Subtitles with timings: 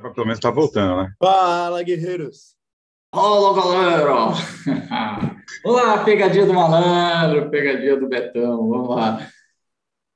[0.00, 1.12] Pelo menos tá voltando, né?
[1.18, 2.56] Fala, guerreiros!
[3.12, 4.14] Olá, galera!
[5.62, 9.28] Olá, pegadinha do malandro, pegadinha do Betão, vamos lá.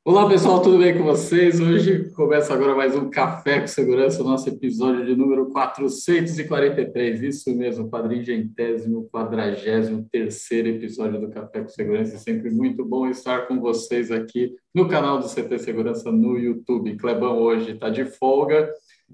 [0.06, 1.60] Olá, pessoal, tudo bem com vocês?
[1.60, 7.22] Hoje começa agora mais um Café com Segurança, nosso episódio de número 443.
[7.22, 12.16] Isso mesmo, quadringentésimo, quadragésimo terceiro episódio do Café com Segurança.
[12.16, 16.96] É sempre muito bom estar com vocês aqui no canal do CT Segurança no YouTube.
[16.96, 18.70] Clebão hoje está de folga,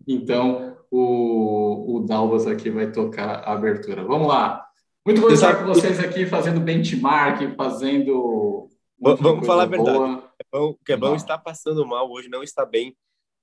[0.07, 4.05] então o, o Dalvas aqui vai tocar a abertura.
[4.05, 4.67] Vamos lá!
[5.07, 8.69] Muito bom estar com vocês aqui fazendo benchmark, fazendo.
[9.01, 9.99] Vamos falar a verdade.
[9.99, 12.97] Boa o Kebão está passando mal hoje, não está bem.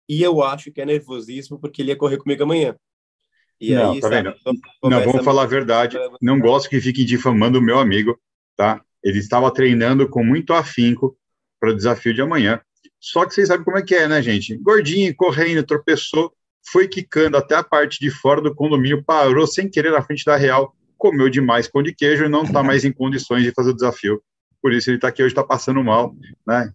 [0.10, 2.76] E eu acho que é nervosismo porque ele ia correr comigo amanhã.
[3.60, 4.34] E não, aí, tá vendo?
[4.84, 5.98] Não, vamos falar a verdade.
[6.22, 8.18] Não gosto que fiquem difamando o meu amigo,
[8.56, 8.82] tá?
[9.04, 11.18] Ele estava treinando com muito afinco
[11.60, 12.62] para o desafio de amanhã.
[13.00, 14.56] Só que vocês sabem como é que é, né, gente?
[14.58, 16.34] Gordinho, correndo, tropeçou,
[16.72, 20.36] foi quicando até a parte de fora do condomínio, parou sem querer na frente da
[20.36, 23.76] Real, comeu demais pão de queijo e não está mais em condições de fazer o
[23.76, 24.22] desafio.
[24.62, 26.16] Por isso ele está aqui hoje, está passando mal,
[26.46, 26.72] né?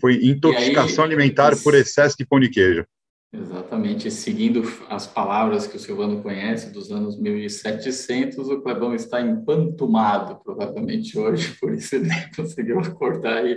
[0.00, 2.84] Foi intoxicação aí, alimentar por excesso de pão de queijo.
[3.32, 4.10] Exatamente.
[4.10, 11.16] Seguindo as palavras que o Silvano conhece dos anos 1700, o Clebão está empantumado, provavelmente
[11.16, 13.56] hoje, por isso ele conseguiu acordar aí.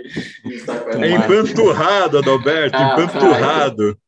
[1.00, 3.98] É empanturrado, Adalberto, ah, empanturrado.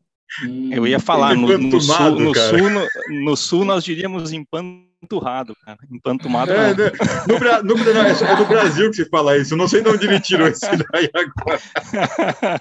[0.71, 2.87] Eu ia falar, no, no, sul, no, sul, no,
[3.25, 5.79] no, sul, nós diríamos empanturrado, cara.
[5.91, 6.53] Empantumado.
[6.53, 6.93] É, né?
[7.27, 9.55] no, no, no, é no Brasil que se fala isso.
[9.55, 12.61] Eu não sei de onde ele tirou esse daí agora.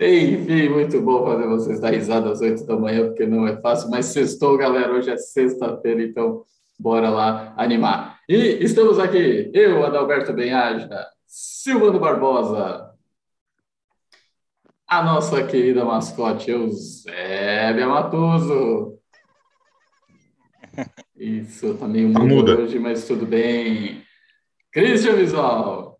[0.00, 3.88] Enfim, muito bom fazer vocês dar risada às oito da manhã, porque não é fácil,
[3.90, 4.92] mas sextou, galera.
[4.92, 6.42] Hoje é sexta-feira, então
[6.78, 8.18] bora lá animar.
[8.28, 12.90] E estamos aqui, eu, Adalberto Benhaja, Silvano Barbosa,
[14.94, 18.96] a nossa querida mascote Eusébia Matoso.
[21.16, 24.04] Isso, tá meio mudo hoje, mas tudo bem.
[24.70, 25.98] Christian Visual.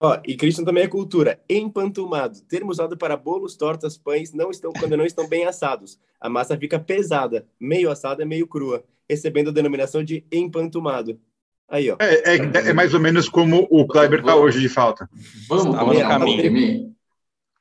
[0.00, 1.40] Ó, e Christian também é cultura.
[1.48, 2.40] Empantumado.
[2.42, 5.98] Termo usado para bolos, tortas, pães não estão quando não estão bem assados.
[6.20, 11.18] A massa fica pesada, meio assada, meio crua, recebendo a denominação de empantumado.
[11.66, 11.96] Aí, ó.
[11.98, 15.08] É, é, é mais ou menos como o Kleber tá hoje de falta.
[15.48, 16.94] Vamos, vamos no caminho.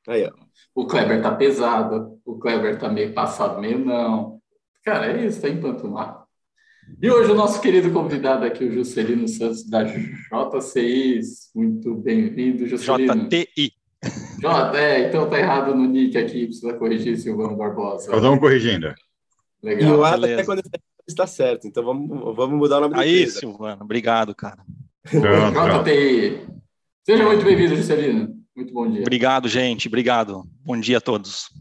[0.08, 0.47] Aí, ó
[0.78, 4.40] o Kleber tá pesado, o Kleber tá meio passado, meio não.
[4.86, 6.20] Cara, é isso, tá empantumado.
[7.02, 11.20] E hoje o nosso querido convidado aqui, o Juscelino Santos, da JCI.
[11.56, 13.28] Muito bem-vindo, Juscelino.
[13.28, 13.74] JTI.
[14.40, 18.12] J, é, então tá errado no nick aqui, precisa corrigir, Silvano Barbosa.
[18.12, 18.94] Nós vamos corrigindo.
[19.64, 19.90] Legal.
[19.90, 20.62] E o Ada até quando
[21.08, 24.60] está certo, então vamos, vamos mudar o nome Aí, Silvano, obrigado, cara.
[25.08, 26.46] JTI.
[27.04, 28.37] Seja muito bem-vindo, Juscelino.
[28.58, 29.02] Muito bom dia.
[29.02, 29.88] Obrigado, gente.
[29.88, 30.44] Obrigado.
[30.66, 31.52] Bom dia a todos.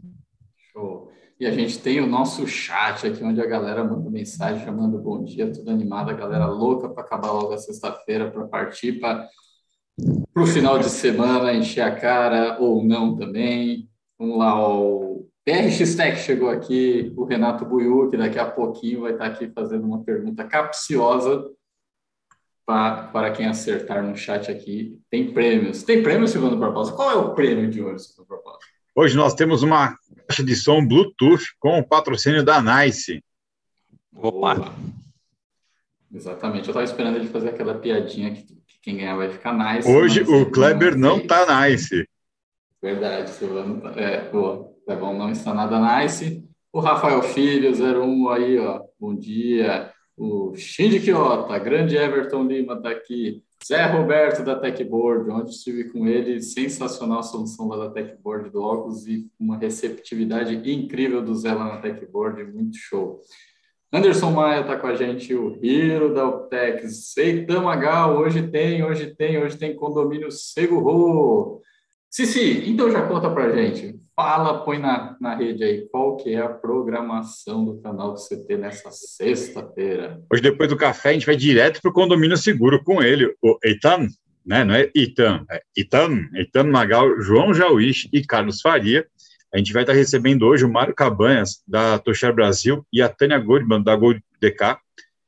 [0.73, 1.12] Show.
[1.39, 5.23] E a gente tem o nosso chat aqui, onde a galera manda mensagem chamando bom
[5.23, 9.29] dia, tudo animado, a galera louca para acabar logo a sexta-feira, para partir para
[10.35, 13.91] o final de semana, encher a cara ou não também.
[14.19, 19.12] Vamos lá, o PRX Tech chegou aqui, o Renato Buiu, que daqui a pouquinho vai
[19.12, 21.45] estar aqui fazendo uma pergunta capciosa
[22.66, 24.99] para, para quem acertar no chat aqui.
[25.09, 25.84] Tem prêmios.
[25.84, 26.93] Tem prêmio, Silvano Barbosa?
[26.93, 28.59] Qual é o prêmio de hoje, Silvano Barbosa?
[28.94, 29.97] Hoje nós temos uma
[30.27, 33.22] caixa de som Bluetooth com o patrocínio da Nice.
[34.16, 34.55] Opa!
[34.56, 34.75] Boa.
[36.12, 36.65] Exatamente.
[36.65, 39.88] Eu estava esperando ele fazer aquela piadinha que, que quem ganhar vai ficar nice.
[39.88, 42.09] Hoje o Kleber não está nice.
[42.82, 43.81] Verdade, Silvano.
[43.81, 44.72] Tá, é, boa.
[44.84, 46.44] Clebão não está nada nice.
[46.72, 48.82] O Rafael Filho, 01 aí, ó.
[48.99, 55.50] Bom dia o Shinji Kiota, grande Everton Lima está aqui, Zé Roberto da Techboard, onde
[55.50, 61.22] estive com ele, sensacional a solução lá da Techboard do óculos e uma receptividade incrível
[61.22, 63.20] do Zé lá na Techboard, muito show.
[63.93, 69.14] Anderson Maia está com a gente, o Hiro da Optex, Seitam Magal, hoje tem, hoje
[69.14, 71.61] tem, hoje tem condomínio Seguro.
[72.11, 76.41] Cici, então já conta para gente, fala, põe na, na rede aí, qual que é
[76.41, 80.23] a programação do canal do CT nessa sexta-feira?
[80.33, 83.59] Hoje, depois do café, a gente vai direto para o condomínio seguro com ele, o
[83.63, 84.09] Eitan,
[84.45, 84.65] né?
[84.65, 89.07] não é Itan, é Itan, Eitan Magal, João Jauís e Carlos Faria.
[89.53, 93.39] A gente vai estar recebendo hoje o Mário Cabanhas, da Toshar Brasil, e a Tânia
[93.39, 94.79] Goldman, da Gold DK,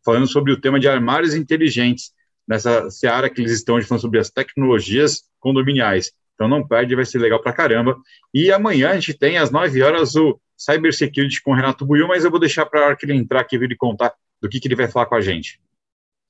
[0.02, 2.12] falando sobre o tema de armários inteligentes,
[2.46, 6.12] nessa seara que eles estão hoje falando sobre as tecnologias condominiais.
[6.38, 7.96] Então não perde, vai ser legal pra caramba.
[8.32, 12.06] E amanhã a gente tem às 9 horas o Cyber Security com o Renato Buiu,
[12.06, 14.60] mas eu vou deixar para a hora que ele entrar aqui vir contar do que,
[14.60, 15.60] que ele vai falar com a gente.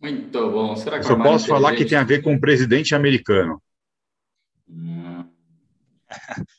[0.00, 0.74] Muito bom.
[0.76, 3.60] Será que eu só posso falar que tem a ver com o presidente americano.
[4.66, 5.26] Hum.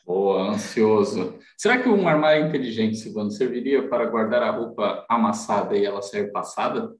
[0.05, 1.39] Boa, ansioso.
[1.57, 6.31] Será que um armário inteligente, Silvano, serviria para guardar a roupa amassada e ela sair
[6.31, 6.93] passada?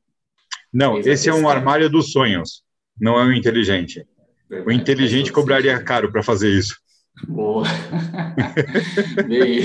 [0.74, 2.64] Não, esse é um armário dos sonhos,
[3.00, 4.04] não é um inteligente.
[4.66, 6.76] O inteligente cobraria caro para fazer isso.
[7.28, 7.66] Boa.
[9.28, 9.62] Bem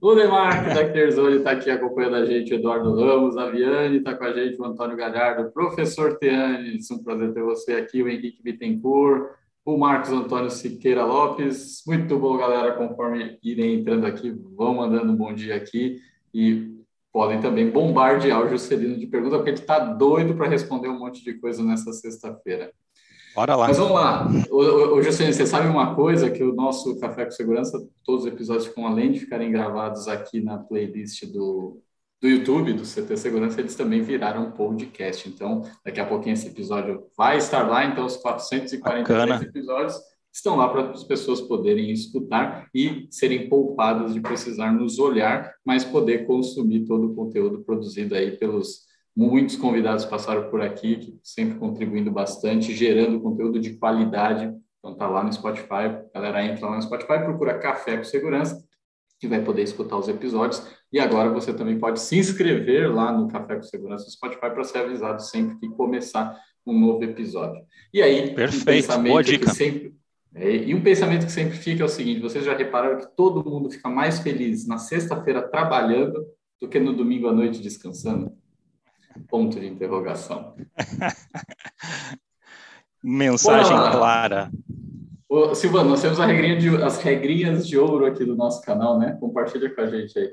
[0.00, 4.14] O Demarco da Kerzone está aqui acompanhando a gente, o Eduardo Ramos, a Viane está
[4.14, 8.08] com a gente, o Antônio Galhardo, o professor Teanes, um prazer ter você aqui, o
[8.08, 9.30] Henrique Bittencourt,
[9.64, 11.82] o Marcos Antônio Siqueira Lopes.
[11.86, 12.72] Muito bom, galera.
[12.72, 16.00] Conforme irem entrando aqui, vão mandando um bom dia aqui
[16.34, 16.72] e
[17.12, 21.22] podem também bombardear o Juscelino de perguntas, porque ele está doido para responder um monte
[21.22, 22.72] de coisa nessa sexta-feira.
[23.34, 23.68] Bora lá.
[23.68, 24.28] Mas vamos lá.
[24.50, 26.30] Ô, Juscelino, você sabe uma coisa?
[26.30, 30.58] Que o nosso Café com Segurança, todos os episódios além de ficarem gravados aqui na
[30.58, 31.80] playlist do,
[32.20, 35.28] do YouTube, do CT Segurança, eles também viraram podcast.
[35.28, 37.84] Então, daqui a pouquinho esse episódio vai estar lá.
[37.84, 39.96] Então, os 443 episódios
[40.32, 45.84] estão lá para as pessoas poderem escutar e serem poupadas de precisar nos olhar, mas
[45.84, 52.10] poder consumir todo o conteúdo produzido aí pelos muitos convidados passaram por aqui, sempre contribuindo
[52.10, 54.52] bastante, gerando conteúdo de qualidade.
[54.78, 58.62] Então tá lá no Spotify, a galera entra lá no Spotify, procura Café com Segurança,
[59.20, 60.66] que vai poder escutar os episódios.
[60.92, 64.64] E agora você também pode se inscrever lá no Café com Segurança no Spotify para
[64.64, 66.36] ser avisado sempre que começar
[66.66, 67.62] um novo episódio.
[67.92, 69.50] E aí, Perfeito, um boa dica.
[69.50, 69.94] Sempre,
[70.34, 73.48] é, e um pensamento que sempre fica é o seguinte: vocês já repararam que todo
[73.48, 76.24] mundo fica mais feliz na sexta-feira trabalhando
[76.60, 78.32] do que no domingo à noite descansando?
[79.28, 80.54] Ponto de interrogação.
[83.02, 84.50] Mensagem clara.
[85.28, 89.16] Ô, Silvano, nós temos regrinha de, as regrinhas de ouro aqui do nosso canal, né?
[89.18, 90.30] Compartilha com a gente aí.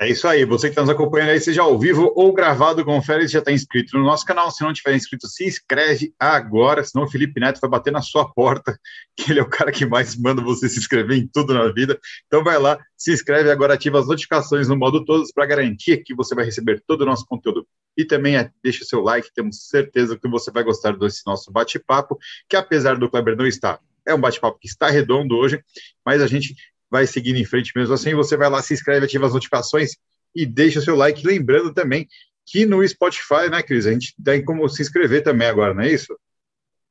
[0.00, 3.28] É isso aí, você que está nos acompanhando aí, seja ao vivo ou gravado, confere
[3.28, 4.50] se já está inscrito no nosso canal.
[4.50, 8.28] Se não tiver inscrito, se inscreve agora, senão o Felipe Neto vai bater na sua
[8.28, 8.76] porta,
[9.16, 11.96] que ele é o cara que mais manda você se inscrever em tudo na vida.
[12.26, 16.12] Então vai lá, se inscreve agora, ativa as notificações no modo todos para garantir que
[16.12, 17.64] você vai receber todo o nosso conteúdo.
[17.96, 21.52] E também é, deixa o seu like, temos certeza que você vai gostar desse nosso
[21.52, 22.18] bate-papo,
[22.48, 25.62] que apesar do Kleber não estar, é um bate-papo que está redondo hoje,
[26.04, 26.56] mas a gente
[26.94, 28.14] vai seguindo em frente mesmo assim.
[28.14, 29.96] Você vai lá, se inscreve, ativa as notificações
[30.32, 31.26] e deixa o seu like.
[31.26, 32.06] Lembrando também
[32.46, 33.84] que no Spotify, né, Cris?
[33.84, 36.16] A gente tem como se inscrever também agora, não é isso?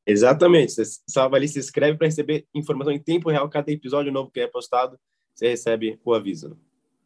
[0.05, 0.73] Exatamente.
[0.73, 3.49] Você salva ali, se inscreve para receber informação em tempo real.
[3.49, 4.99] Cada episódio novo que é postado,
[5.33, 6.57] você recebe o aviso.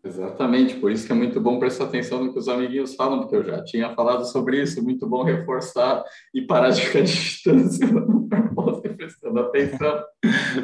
[0.03, 3.35] Exatamente, por isso que é muito bom prestar atenção no que os amiguinhos falam, porque
[3.35, 6.01] eu já tinha falado sobre isso, muito bom reforçar
[6.33, 7.87] e parar de ficar de distância,
[8.95, 10.03] prestando atenção,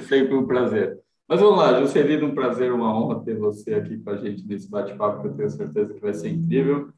[0.08, 1.03] sempre um prazer.
[1.28, 4.70] Mas vamos lá, Juscelino, um prazer, uma honra ter você aqui com a gente nesse
[4.70, 6.90] bate-papo, que eu tenho certeza que vai ser incrível.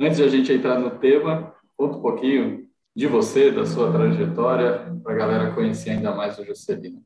[0.00, 2.66] Antes de a gente entrar no tema, conta um pouquinho
[2.96, 7.04] de você, da sua trajetória, para a galera conhecer ainda mais o Juscelino.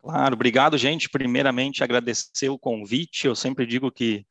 [0.00, 1.08] Claro, obrigado, gente.
[1.08, 3.26] Primeiramente, agradecer o convite.
[3.26, 4.24] Eu sempre digo que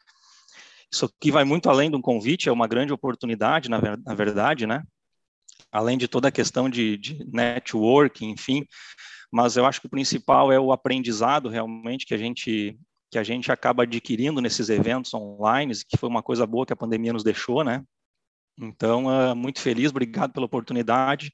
[0.92, 3.80] isso aqui vai muito além de um convite, é uma grande oportunidade, na,
[4.14, 4.84] verdade, né?
[5.72, 8.64] Além de toda a questão de, de networking, enfim,
[9.34, 12.78] mas eu acho que o principal é o aprendizado realmente que a gente
[13.10, 16.76] que a gente acaba adquirindo nesses eventos online, que foi uma coisa boa que a
[16.76, 17.84] pandemia nos deixou, né?
[18.60, 21.32] Então, uh, muito feliz, obrigado pela oportunidade.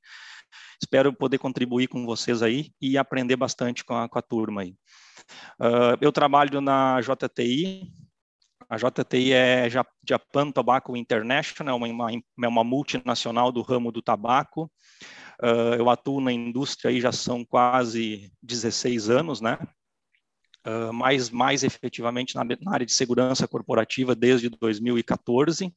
[0.82, 4.72] Espero poder contribuir com vocês aí e aprender bastante com a, com a turma aí.
[5.60, 7.90] Uh, eu trabalho na JTI.
[8.70, 9.70] A JTI é
[10.06, 14.70] Japan Tobacco International, uma, uma, é uma multinacional do ramo do tabaco.
[15.42, 19.58] Uh, eu atuo na indústria aí já são quase 16 anos, né?
[20.68, 25.74] Uh, mais, mais efetivamente na, na, área de segurança corporativa desde 2014.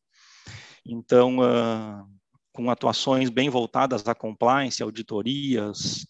[0.85, 2.04] Então, uh,
[2.52, 6.04] com atuações bem voltadas à compliance, auditorias,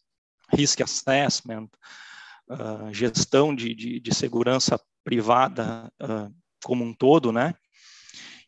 [0.51, 1.69] risk assessment,
[2.91, 5.91] gestão de, de, de, segurança privada
[6.63, 7.55] como um todo, né?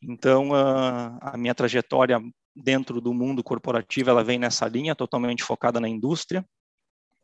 [0.02, 2.20] Então, a minha trajetória
[2.54, 6.46] dentro do mundo corporativo, ela vem nessa linha, totalmente focada na indústria,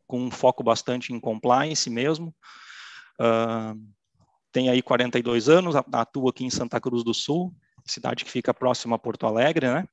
[0.05, 2.35] com um foco bastante em compliance mesmo.
[3.19, 3.79] Uh,
[4.51, 7.53] tem aí 42 anos, atua aqui em Santa Cruz do Sul,
[7.85, 9.87] cidade que fica próxima a Porto Alegre, né?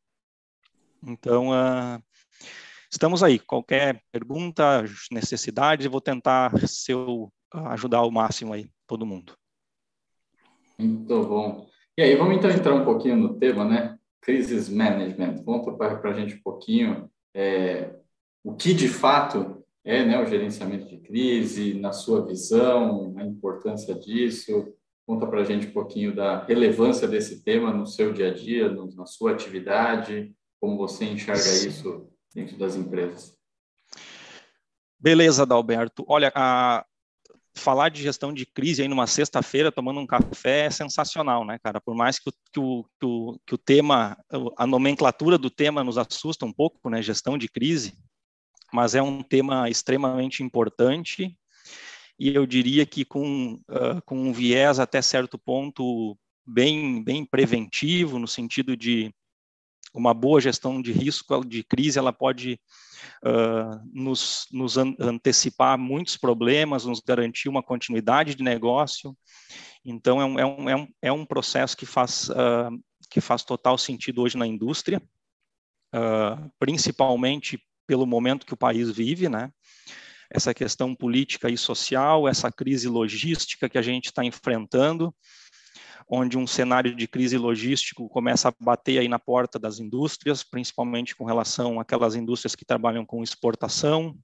[1.07, 2.03] Então, uh,
[2.91, 3.39] estamos aí.
[3.39, 9.37] Qualquer pergunta, necessidade, vou tentar seu, ajudar ao máximo aí todo mundo.
[10.77, 11.69] Muito bom.
[11.97, 13.98] E aí, vamos então entrar um pouquinho no tema, né?
[14.29, 15.43] Crisis Management.
[15.43, 17.95] Conta para a gente um pouquinho é,
[18.45, 23.95] o que de fato é né, o gerenciamento de crise, na sua visão, a importância
[23.95, 24.71] disso.
[25.07, 28.69] Conta para a gente um pouquinho da relevância desse tema no seu dia a dia,
[28.69, 30.31] no, na sua atividade,
[30.61, 33.35] como você enxerga isso dentro das empresas.
[35.01, 36.05] Beleza, Dalberto.
[36.07, 36.85] Olha, a,
[37.59, 41.81] falar de gestão de crise aí numa sexta-feira tomando um café é sensacional, né, cara?
[41.81, 44.17] Por mais que o, que o, que o, tema,
[44.57, 47.03] a nomenclatura do tema nos assusta um pouco, né?
[47.03, 47.99] Gestão de crise,
[48.73, 51.37] mas é um tema extremamente importante
[52.19, 58.19] e eu diria que com, uh, com um viés até certo ponto bem, bem preventivo,
[58.19, 59.15] no sentido de
[59.95, 62.61] uma boa gestão de risco, de crise, ela pode
[63.25, 69.17] uh, nos, nos antecipar muitos problemas, nos garantir uma continuidade de negócio.
[69.85, 72.79] Então, é um, é um, é um, é um processo que faz, uh,
[73.11, 75.03] que faz total sentido hoje na indústria,
[75.95, 79.51] uh, principalmente pelo momento que o país vive, né?
[80.31, 85.15] Essa questão política e social, essa crise logística que a gente está enfrentando,
[86.09, 91.15] onde um cenário de crise logístico começa a bater aí na porta das indústrias, principalmente
[91.15, 94.17] com relação àquelas indústrias que trabalham com exportação,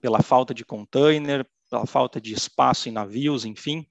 [0.00, 3.84] pela falta de container, pela falta de espaço em navios, enfim.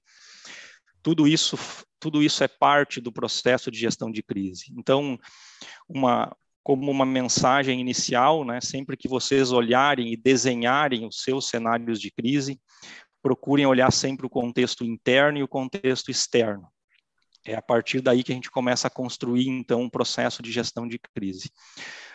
[1.02, 1.58] Tudo isso,
[2.00, 4.72] tudo isso é parte do processo de gestão de crise.
[4.76, 5.18] Então,
[5.86, 12.00] uma, como uma mensagem inicial, né, sempre que vocês olharem e desenharem os seus cenários
[12.00, 12.58] de crise,
[13.22, 16.66] procurem olhar sempre o contexto interno e o contexto externo.
[17.48, 20.86] É a partir daí que a gente começa a construir, então, um processo de gestão
[20.86, 21.50] de crise.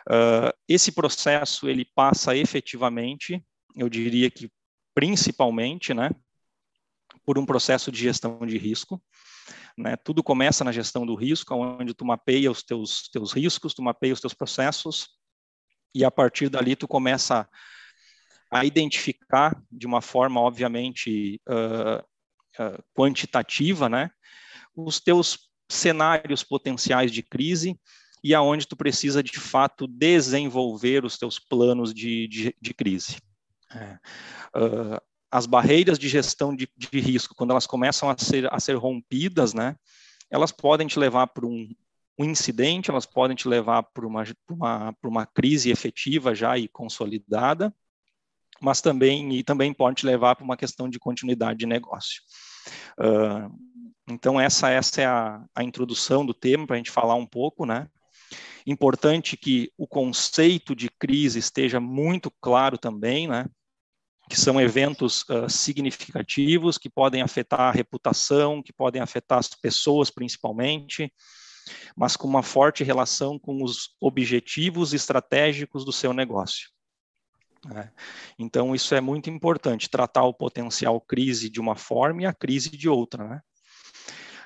[0.07, 3.43] Uh, esse processo, ele passa efetivamente,
[3.75, 4.51] eu diria que
[4.93, 6.11] principalmente, né,
[7.25, 9.01] por um processo de gestão de risco.
[9.77, 9.95] Né?
[9.95, 14.13] Tudo começa na gestão do risco, onde tu mapeia os teus, teus riscos, tu mapeia
[14.13, 15.09] os teus processos,
[15.95, 17.47] e a partir dali tu começa
[18.51, 22.03] a identificar de uma forma, obviamente, uh,
[22.63, 24.11] uh, quantitativa, né?
[24.75, 27.79] Os teus cenários potenciais de crise
[28.23, 33.17] e aonde tu precisa de fato desenvolver os teus planos de, de, de crise.
[33.71, 33.99] É.
[34.55, 38.75] Uh, as barreiras de gestão de, de, risco, quando elas começam a ser, a ser
[38.75, 39.75] rompidas, né,
[40.29, 41.67] elas podem te levar para um,
[42.17, 47.73] um incidente, elas podem te levar para uma, uma, uma crise efetiva já e consolidada,
[48.61, 52.21] mas também e também pode te levar para uma questão de continuidade de negócio.
[52.97, 53.51] Uh,
[54.09, 57.65] então, essa, essa é a, a introdução do tema, para a gente falar um pouco,
[57.65, 57.87] né?
[58.65, 63.45] Importante que o conceito de crise esteja muito claro também, né?
[64.29, 70.09] Que são eventos uh, significativos que podem afetar a reputação, que podem afetar as pessoas
[70.09, 71.11] principalmente,
[71.95, 76.69] mas com uma forte relação com os objetivos estratégicos do seu negócio.
[77.65, 77.91] Né?
[78.37, 82.69] Então, isso é muito importante, tratar o potencial crise de uma forma e a crise
[82.69, 83.27] de outra.
[83.27, 83.41] Né?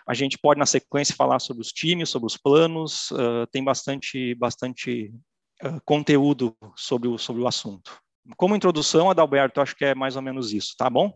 [0.08, 4.34] A gente pode, na sequência, falar sobre os times, sobre os planos, uh, tem bastante,
[4.36, 5.14] bastante
[5.62, 8.00] uh, conteúdo sobre o, sobre o assunto.
[8.38, 11.14] Como introdução, Adalberto, acho que é mais ou menos isso, tá bom?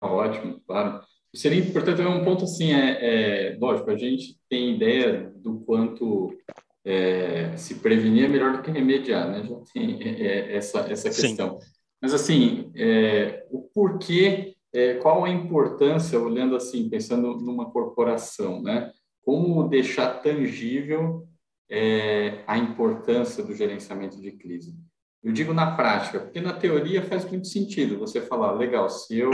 [0.00, 1.02] Ótimo, claro.
[1.34, 6.36] Seria importante também um ponto assim, é, é lógico, a gente tem ideia do quanto
[6.84, 9.44] é, se prevenir é melhor do que remediar, né?
[9.44, 11.60] Já tem é, é essa, essa questão.
[11.60, 11.66] Sim.
[12.00, 18.92] Mas assim, é, o porquê é, qual a importância, olhando assim, pensando numa corporação, né?
[19.22, 21.26] Como deixar tangível
[21.68, 24.76] é, a importância do gerenciamento de crise?
[25.20, 29.30] Eu digo na prática, porque na teoria faz muito sentido você falar, legal, se eu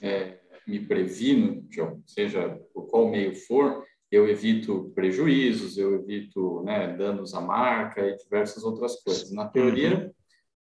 [0.00, 1.68] é, me previno,
[2.06, 8.16] seja por qual meio for, eu evito prejuízos, eu evito né, danos à marca e
[8.16, 9.30] diversas outras coisas.
[9.30, 10.10] Na teoria, uhum.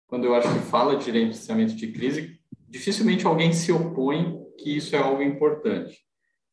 [0.08, 2.41] quando eu acho que fala de gerenciamento de crise,
[2.72, 6.00] dificilmente alguém se opõe que isso é algo importante.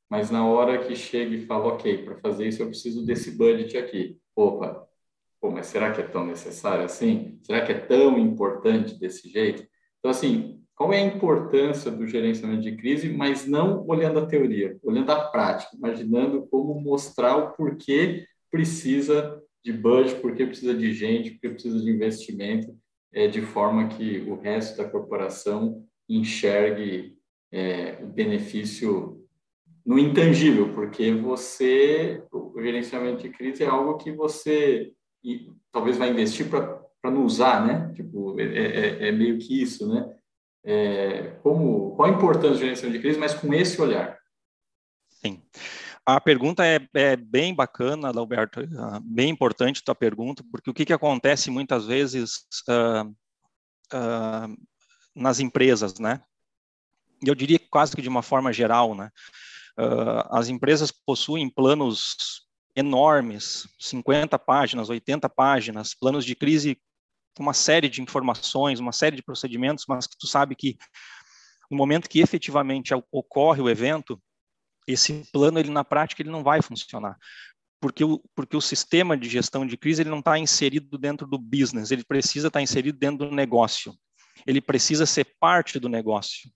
[0.09, 3.77] Mas na hora que chega e fala, ok, para fazer isso eu preciso desse budget
[3.77, 4.17] aqui.
[4.35, 4.85] Opa,
[5.39, 7.39] pô, mas será que é tão necessário assim?
[7.43, 9.65] Será que é tão importante desse jeito?
[9.99, 14.77] Então, assim, qual é a importância do gerenciamento de crise, mas não olhando a teoria,
[14.83, 21.31] olhando a prática, imaginando como mostrar o porquê precisa de budget, porquê precisa de gente,
[21.31, 22.75] porquê precisa de investimento,
[23.13, 25.85] é, de forma que o resto da corporação
[26.17, 27.17] enxergue
[27.51, 29.19] é, o benefício
[29.85, 36.09] no intangível, porque você, o gerenciamento de crise é algo que você e, talvez vai
[36.09, 37.93] investir para não usar, né?
[37.93, 40.15] Tipo, é, é, é, meio que isso, né?
[40.63, 44.17] É, como, qual a importância do gerenciamento de crise, mas com esse olhar?
[45.09, 45.41] Sim.
[46.05, 50.85] A pergunta é, é bem bacana, Alberto, ah, bem importante tua pergunta, porque o que,
[50.85, 53.09] que acontece muitas vezes uh,
[53.93, 54.57] uh,
[55.19, 56.21] nas empresas, né?
[57.21, 59.11] E eu diria quase que de uma forma geral, né?
[59.77, 66.79] Uh, as empresas possuem planos enormes, 50 páginas, 80 páginas, planos de crise
[67.35, 70.77] com uma série de informações, uma série de procedimentos, mas que tu sabe que
[71.69, 74.21] no momento que efetivamente ocorre o evento,
[74.87, 77.17] esse plano ele na prática ele não vai funcionar,
[77.79, 81.37] porque o, porque o sistema de gestão de crise ele não está inserido dentro do
[81.37, 83.93] business, ele precisa estar tá inserido dentro do negócio,
[84.45, 86.49] ele precisa ser parte do negócio.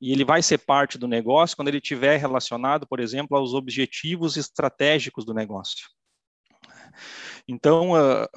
[0.00, 4.36] E ele vai ser parte do negócio quando ele estiver relacionado, por exemplo, aos objetivos
[4.36, 5.88] estratégicos do negócio.
[7.48, 8.28] Então, uh,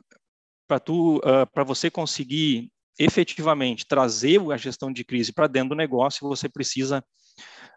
[0.68, 5.76] para tu, uh, para você conseguir efetivamente trazer a gestão de crise para dentro do
[5.76, 7.04] negócio, você precisa,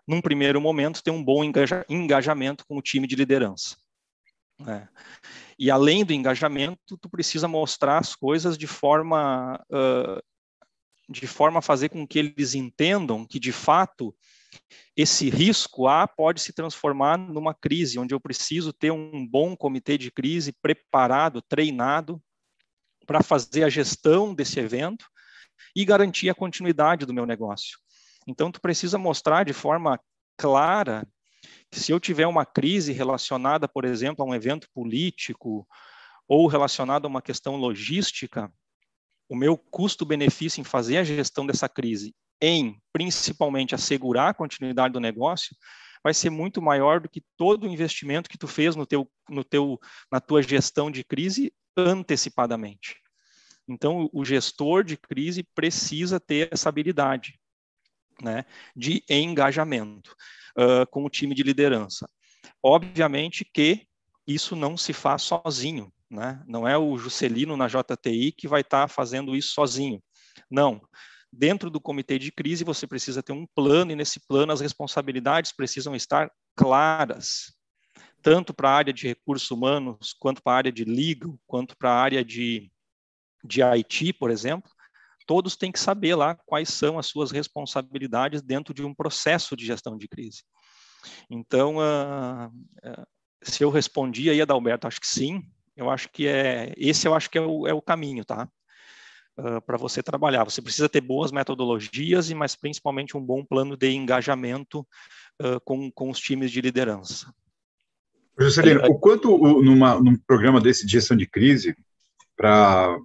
[0.07, 3.77] num primeiro momento, ter um bom engaja engajamento com o time de liderança.
[4.59, 4.89] Né?
[5.59, 10.23] E além do engajamento, tu precisa mostrar as coisas de forma uh,
[11.09, 14.15] de forma a fazer com que eles entendam que de fato
[14.97, 19.99] esse risco A pode se transformar numa crise, onde eu preciso ter um bom comitê
[19.99, 22.23] de crise preparado, treinado
[23.07, 25.07] para fazer a gestão desse evento
[25.75, 27.79] e garantir a continuidade do meu negócio.
[28.27, 30.01] Então, tu precisa mostrar de forma
[30.37, 31.07] clara
[31.71, 35.67] que se eu tiver uma crise relacionada, por exemplo, a um evento político
[36.27, 38.51] ou relacionado a uma questão logística,
[39.29, 45.01] o meu custo-benefício em fazer a gestão dessa crise, em principalmente assegurar a continuidade do
[45.01, 45.57] negócio,
[46.03, 49.43] vai ser muito maior do que todo o investimento que tu fez no teu, no
[49.43, 49.79] teu,
[50.13, 53.01] na tua gestão de crise antecipadamente.
[53.67, 57.41] Então, o gestor de crise precisa ter essa habilidade
[58.23, 58.45] né,
[58.77, 60.15] de engajamento
[60.59, 62.09] uh, com o time de liderança.
[62.63, 63.87] Obviamente que
[64.27, 66.43] isso não se faz sozinho, né?
[66.47, 70.03] não é o Juscelino na JTI que vai estar tá fazendo isso sozinho.
[70.51, 70.81] Não.
[71.33, 75.51] Dentro do comitê de crise, você precisa ter um plano, e nesse plano as responsabilidades
[75.51, 77.53] precisam estar claras,
[78.23, 81.91] tanto para a área de recursos humanos, quanto para a área de legal, quanto para
[81.91, 82.71] a área de
[83.45, 84.71] de IT, por exemplo,
[85.27, 89.67] todos têm que saber lá quais são as suas responsabilidades dentro de um processo de
[89.67, 90.43] gestão de crise.
[91.29, 93.07] Então, uh, uh,
[93.43, 95.43] se eu respondi aí, Adalberto, acho que sim.
[95.77, 98.49] Eu acho que é esse, eu acho que é o, é o caminho, tá?
[99.39, 100.45] Uh, para você trabalhar.
[100.45, 104.87] Você precisa ter boas metodologias e, mas principalmente um bom plano de engajamento
[105.65, 107.35] com, com os times de liderança.
[108.39, 111.77] Juscelino, o quanto numa, num programa desse de gestão de crise,
[112.37, 112.97] para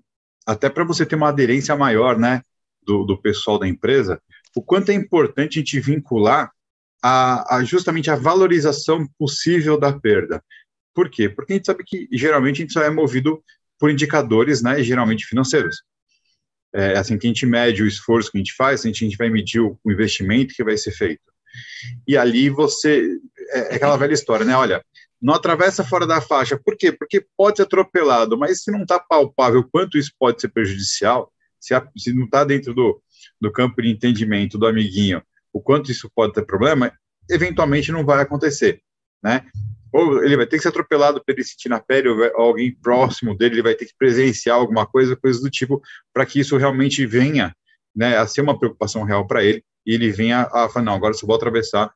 [0.46, 2.42] até para você ter uma aderência maior, né,
[2.82, 4.20] do, do, pessoal da empresa,
[4.56, 6.52] o quanto é importante a gente vincular
[7.04, 10.44] a, a, justamente a valorização possível da perda.
[10.94, 11.30] Por quê?
[11.30, 13.44] Porque a gente sabe que geralmente a gente só é movido
[13.80, 15.84] por indicadores, né, geralmente financeiros.
[16.74, 19.08] É assim que a gente mede o esforço que a gente faz, a gente, a
[19.08, 21.24] gente vai medir o, o investimento que vai ser feito.
[22.08, 23.18] E ali você
[23.52, 24.56] é, é aquela velha história, né?
[24.56, 24.84] Olha,
[25.22, 26.60] não atravessa fora da faixa.
[26.64, 26.92] Por quê?
[26.92, 31.74] Porque pode ser atropelado, mas se não está palpável quanto isso pode ser prejudicial, se,
[31.74, 33.02] a, se não está dentro do,
[33.42, 35.22] do campo de entendimento do amiguinho,
[35.52, 36.92] o quanto isso pode ter problema,
[37.30, 38.82] eventualmente não vai acontecer,
[39.24, 39.46] né?
[39.92, 43.36] Ou ele vai ter que ser atropelado para ele sentir na pele, ou alguém próximo
[43.36, 45.82] dele, ele vai ter que presenciar alguma coisa, coisa do tipo,
[46.14, 47.56] para que isso realmente venha
[47.96, 51.14] né, a ser uma preocupação real para ele, e ele venha a falar, não, agora
[51.14, 51.92] só vou atravessar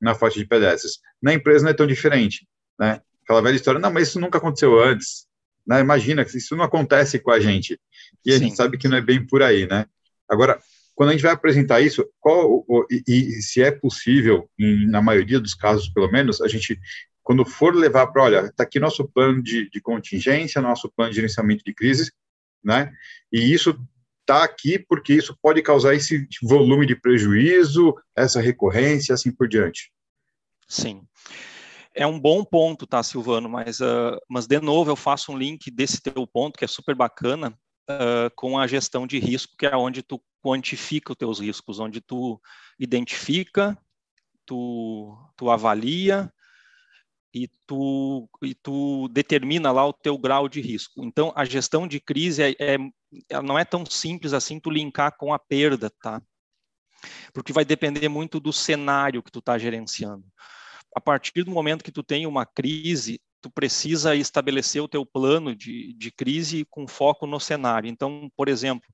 [0.00, 0.98] na faixa de pedestres.
[1.22, 2.46] Na empresa não é tão diferente
[2.78, 3.00] né?
[3.24, 5.26] Aquela velha história, não, mas isso nunca aconteceu antes,
[5.66, 5.80] né?
[5.80, 7.78] Imagina que isso não acontece com a gente.
[8.24, 8.44] E a Sim.
[8.44, 9.86] gente sabe que não é bem por aí, né?
[10.28, 10.58] Agora,
[10.98, 15.38] quando a gente vai apresentar isso, qual e, e se é possível, em, na maioria
[15.38, 16.76] dos casos, pelo menos, a gente
[17.22, 21.16] quando for levar para, olha, está aqui nosso plano de, de, contingência, nosso plano de
[21.16, 22.10] gerenciamento de crises,
[22.64, 22.92] né?
[23.32, 23.78] E isso
[24.22, 29.92] está aqui porque isso pode causar esse volume de prejuízo, essa recorrência, assim por diante.
[30.66, 31.02] Sim
[31.94, 33.48] é um bom ponto, tá, Silvano?
[33.48, 36.94] Mas, uh, mas de novo, eu faço um link desse teu ponto, que é super
[36.94, 37.58] bacana,
[37.90, 42.00] uh, com a gestão de risco, que é onde tu quantifica os teus riscos, onde
[42.00, 42.40] tu
[42.78, 43.76] identifica,
[44.46, 46.32] tu, tu avalia
[47.34, 51.04] e tu, e tu determina lá o teu grau de risco.
[51.04, 52.78] Então, a gestão de crise é, é,
[53.42, 56.22] não é tão simples assim tu linkar com a perda, tá?
[57.32, 60.24] Porque vai depender muito do cenário que tu está gerenciando
[60.98, 65.54] a partir do momento que tu tem uma crise, tu precisa estabelecer o teu plano
[65.54, 67.88] de, de crise com foco no cenário.
[67.88, 68.88] Então, por exemplo,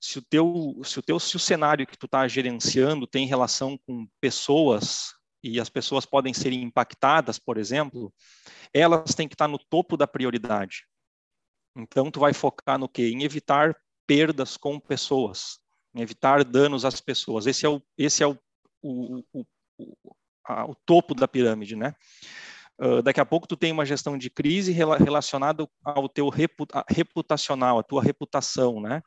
[0.00, 3.76] se o teu, se o teu, se o cenário que tu está gerenciando tem relação
[3.86, 8.12] com pessoas e as pessoas podem ser impactadas, por exemplo,
[8.72, 10.86] elas têm que estar no topo da prioridade.
[11.76, 13.08] Então, tu vai focar no quê?
[13.08, 15.58] Em evitar perdas com pessoas,
[15.94, 17.46] em evitar danos às pessoas.
[17.46, 18.38] Esse é o, esse é o,
[18.82, 19.44] o, o,
[20.44, 21.94] a, o topo da pirâmide, né?
[22.78, 26.82] Uh, daqui a pouco tu tem uma gestão de crise rela relacionada ao teu reputa
[26.88, 29.02] reputacional, a tua reputação, né?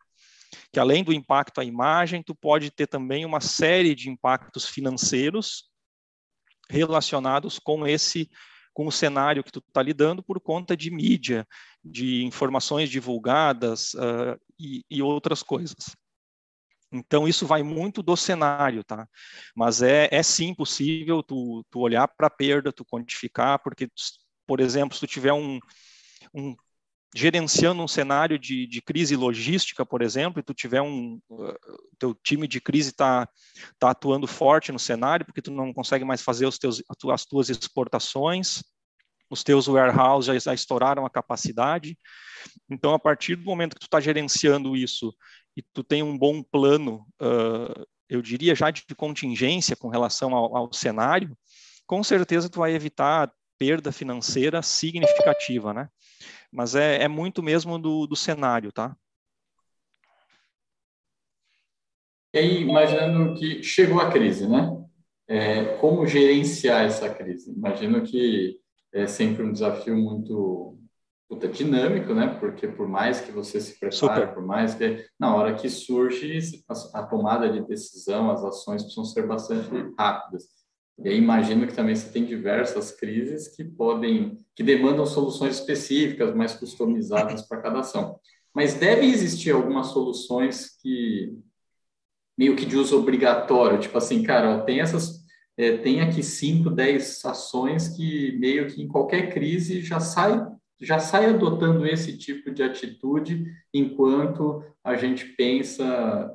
[0.71, 5.69] Que além do impacto à imagem, tu pode ter também uma série de impactos financeiros
[6.69, 8.29] relacionados com esse
[8.73, 11.47] com o cenário que tu está lidando por conta de mídia,
[11.83, 15.95] de informações divulgadas uh, e, e, outras coisas.
[16.91, 19.07] Então, isso vai muito do cenário, tá?
[19.55, 23.87] Mas é, é sim possível tu, tu olhar para a perda, tu quantificar, porque,
[24.47, 25.59] por exemplo, se tu tiver um,
[26.33, 26.55] um
[27.15, 31.55] gerenciando um cenário de, de, crise logística, por exemplo, e tu tiver um uh,
[31.99, 33.27] teu time de crise está
[33.77, 37.49] tá atuando forte no cenário, porque tu não consegue mais fazer os teus, as tuas
[37.49, 38.63] exportações,
[39.29, 41.97] os teus warehouses já, já estouraram a capacidade.
[42.69, 45.13] Então, a partir do momento que tu está gerenciando isso
[45.55, 50.57] e tu tem um bom plano, uh, eu diria já de contingência com relação ao,
[50.57, 51.37] ao cenário,
[51.85, 55.87] com certeza tu vai evitar perda financeira significativa, né?
[56.53, 58.95] Mas é, é muito mesmo do, do cenário, tá?
[62.31, 64.71] E aí, imaginando que chegou a crise, né?
[65.27, 67.51] É, como gerenciar essa crise?
[67.51, 68.59] Imagino que
[68.93, 70.77] é sempre um desafio muito
[71.27, 72.37] puta, dinâmico, né?
[72.39, 74.33] Porque por mais que você se prepare, Super.
[74.35, 79.05] por mais que na hora que surge a, a, tomada de decisão, as ações precisam
[79.05, 80.43] ser bastante rápidas.
[80.99, 86.35] E aí imagino que também você tem diversas crises que podem, que demandam soluções específicas,
[86.35, 88.19] mais customizadas para cada ação.
[88.53, 91.35] Mas deve existir algumas soluções que
[92.37, 95.23] meio que de uso obrigatório, tipo assim, cara, ó, tem essas,
[95.57, 100.39] é, tem aqui 5, 10 ações que meio que em qualquer crise já sai
[100.81, 106.31] já sai adotando esse tipo de atitude enquanto a gente pensa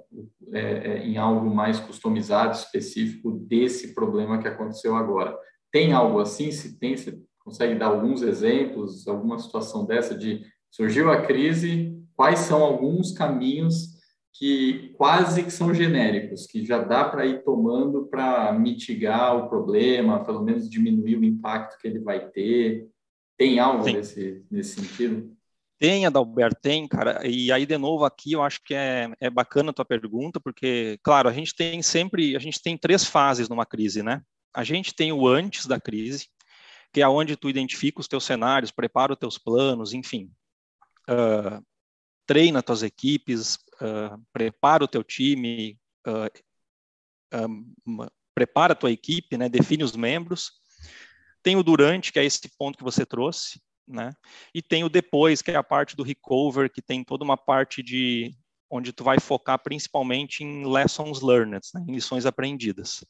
[0.53, 5.37] é, é, em algo mais customizado, específico desse problema que aconteceu agora.
[5.71, 6.51] Tem algo assim?
[6.51, 12.41] Se tem, você consegue dar alguns exemplos, alguma situação dessa de surgiu a crise, quais
[12.41, 13.99] são alguns caminhos
[14.33, 20.25] que quase que são genéricos, que já dá para ir tomando para mitigar o problema,
[20.25, 22.89] pelo menos diminuir o impacto que ele vai ter?
[23.39, 25.35] Tem algo nesse, nesse sentido?
[25.79, 27.25] Tem, Adalberto, tem, cara.
[27.25, 30.99] E aí, de novo, aqui eu acho que é, é bacana a tua pergunta, porque,
[31.05, 34.21] claro, a gente tem sempre, a gente tem três fases numa crise, né?
[34.53, 36.29] A gente tem o antes da crise,
[36.93, 40.33] que é onde tu identifica os teus cenários, prepara os teus planos, enfim.
[41.09, 41.65] Uh,
[42.27, 46.29] treina tuas equipes, uh, prepara o teu time, uh,
[48.35, 49.49] prepara a tua equipe, né?
[49.49, 50.53] define os membros.
[51.43, 54.13] Tem o durante, que é esse ponto que você trouxe, né?
[54.55, 57.83] E tem o depois, que é a parte do recover, que tem toda uma parte
[57.83, 58.35] de
[58.71, 61.85] onde tu vai focar principalmente em lessons learned, né?
[61.89, 63.05] em lições aprendidas.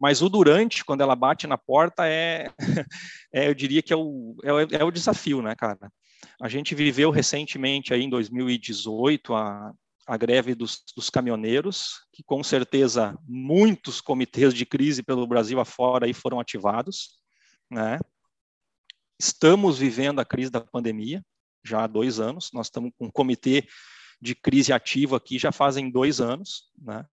[0.00, 2.50] Mas o durante, quando ela bate na porta, é,
[3.32, 5.76] é eu diria que é o, é, é, o desafio, né, cara?
[6.40, 9.72] A gente viveu recentemente, aí em 2018, a,
[10.06, 16.06] a greve dos, dos, caminhoneiros, que com certeza muitos comitês de crise pelo Brasil afora
[16.06, 17.20] aí foram ativados,
[17.70, 17.98] né?
[19.18, 21.22] Estamos vivendo a crise da pandemia
[21.64, 22.50] já há dois anos.
[22.52, 23.68] Nós estamos com um comitê
[24.20, 27.04] de crise ativo aqui já fazem dois anos, né?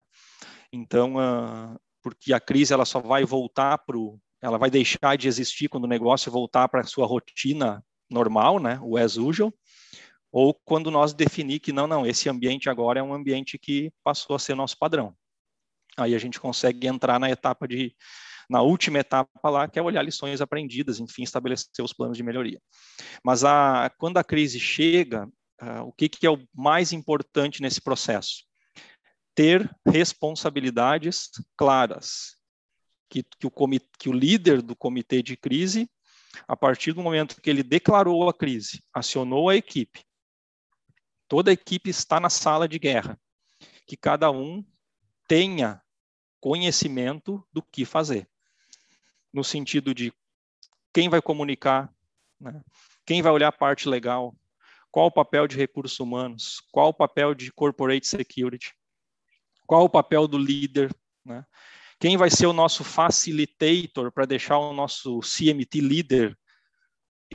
[0.72, 3.98] Então, uh, porque a crise ela só vai voltar para
[4.42, 8.80] ela vai deixar de existir quando o negócio voltar para a sua rotina normal, né?
[8.82, 9.54] O as usual,
[10.32, 14.36] ou quando nós definir que não, não, esse ambiente agora é um ambiente que passou
[14.36, 15.16] a ser nosso padrão.
[15.98, 17.96] Aí a gente consegue entrar na etapa de
[18.50, 22.62] na última etapa lá, que é olhar lições aprendidas, enfim, estabelecer os planos de melhoria.
[23.24, 25.26] Mas a, quando a crise chega,
[25.62, 28.46] uh, o que, que é o mais importante nesse processo?
[29.36, 32.38] Ter responsabilidades claras,
[33.10, 33.52] que, que, o
[34.00, 35.90] que o líder do comitê de crise,
[36.48, 40.07] a partir do momento que ele declarou a crise, acionou a equipe,
[41.28, 43.20] toda a equipe está na sala de guerra,
[43.86, 44.66] que cada um
[45.28, 45.82] tenha
[46.40, 48.28] conhecimento do que fazer.
[49.34, 50.14] No sentido de
[50.94, 51.94] quem vai comunicar,
[52.40, 52.62] né?
[53.06, 54.36] quem vai olhar a parte legal,
[54.92, 58.74] qual o papel de recursos humanos, qual o papel de corporate security,
[59.66, 61.46] qual o papel do líder, né?
[62.00, 66.38] quem vai ser o nosso facilitator para deixar o nosso CMT líder,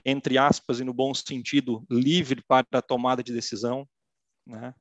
[0.04, 3.86] entre aspas e no bom sentido, livre para a tomada de decisão.
[4.46, 4.74] Né?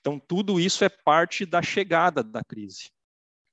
[0.00, 2.90] Então, tudo isso é parte da chegada da crise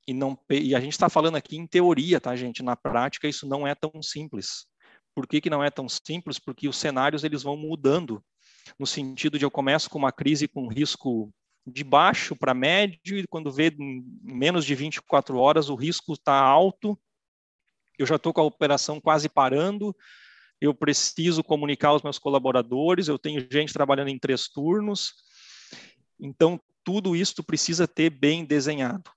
[0.10, 2.64] e não e a gente está falando aqui em teoria, tá, gente?
[2.64, 4.66] Na prática isso não é tão simples.
[5.14, 6.40] Por que, que não é tão simples?
[6.40, 8.24] Porque os cenários eles vão mudando
[8.80, 11.32] no sentido de eu começo com uma crise com risco
[11.64, 13.72] de baixo para médio e quando vê
[14.24, 17.00] menos de 24 horas o risco está alto,
[18.00, 19.96] eu já estou com a operação quase parando,
[20.62, 25.14] eu preciso comunicar aos meus colaboradores, eu tenho gente trabalhando em três turnos,
[26.20, 29.10] Então, tudo isso precisa ter bem desenhado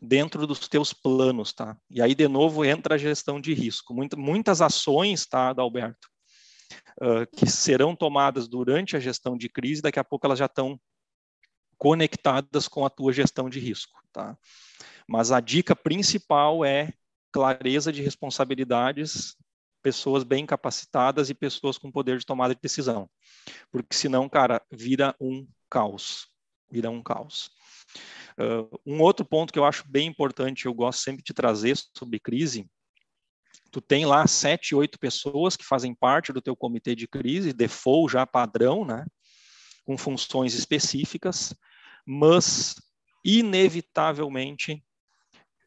[0.00, 1.76] dentro dos teus planos, tá?
[1.90, 3.94] E aí, de novo, entra a gestão de risco.
[4.16, 6.08] muitas ações, tá, Adalberto,
[7.02, 10.80] uh, que serão tomadas durante a gestão de crise, daqui a pouco elas já estão
[11.76, 14.36] conectadas com a tua gestão de risco, tá?
[15.06, 16.92] Mas a dica principal é
[17.32, 19.36] clareza de responsabilidades,
[19.82, 23.08] pessoas bem capacitadas e pessoas com poder de tomada de decisão.
[23.70, 26.26] Porque senão, cara, vira um caos.
[26.70, 27.50] Vira um caos.
[28.38, 32.20] Uh, um outro ponto que eu acho bem importante, eu gosto sempre de trazer sobre
[32.20, 32.68] crise,
[33.70, 38.12] tu tem lá sete, oito pessoas que fazem parte do teu comitê de crise, default
[38.12, 39.04] já padrão, né,
[39.84, 41.54] com funções específicas,
[42.06, 42.74] mas
[43.24, 44.82] inevitavelmente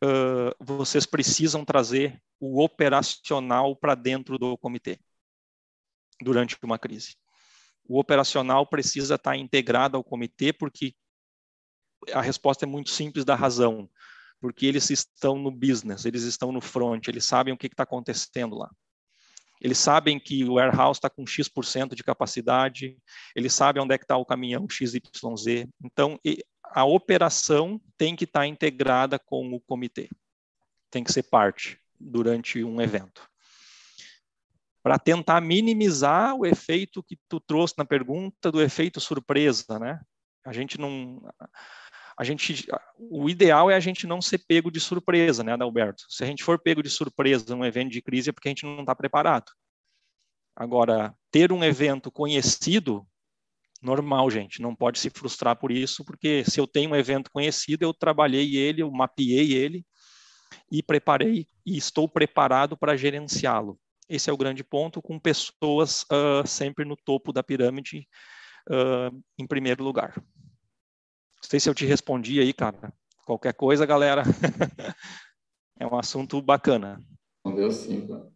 [0.03, 4.99] uh, vocês precisam trazer o operacional para dentro do comitê
[6.21, 7.15] durante uma crise.
[7.87, 10.95] O operacional precisa estar integrado ao comitê porque
[12.13, 13.89] a resposta é muito simples da razão,
[14.39, 18.55] porque eles estão no business, eles estão no front, eles sabem o que está acontecendo
[18.55, 18.69] lá.
[19.61, 22.97] Eles sabem que o warehouse está com X% de capacidade,
[23.35, 25.67] eles sabem onde é que está o caminhão XYZ.
[25.83, 26.19] Então,
[26.73, 30.09] a operação tem que estar integrada com o comitê.
[30.89, 33.29] Tem que ser parte durante um evento.
[34.81, 40.01] Para tentar minimizar o efeito que tu trouxe na pergunta do efeito surpresa, né?
[40.43, 41.21] A gente não
[42.17, 46.03] a gente, o ideal é a gente não ser pego de surpresa, né, Adalberto?
[46.07, 48.63] Se a gente for pego de surpresa num evento de crise é porque a gente
[48.63, 49.51] não está preparado.
[50.55, 53.07] Agora, ter um evento conhecido,
[53.81, 57.83] normal, gente, não pode se frustrar por isso, porque se eu tenho um evento conhecido,
[57.83, 59.85] eu trabalhei ele, eu mapeei ele
[60.71, 63.79] e preparei e estou preparado para gerenciá-lo.
[64.07, 68.07] Esse é o grande ponto, com pessoas uh, sempre no topo da pirâmide,
[68.69, 70.13] uh, em primeiro lugar.
[70.15, 72.93] Não sei se eu te respondi aí, cara.
[73.25, 74.23] Qualquer coisa, galera.
[75.79, 77.01] é um assunto bacana.
[77.43, 78.31] Respondeu sim, cara.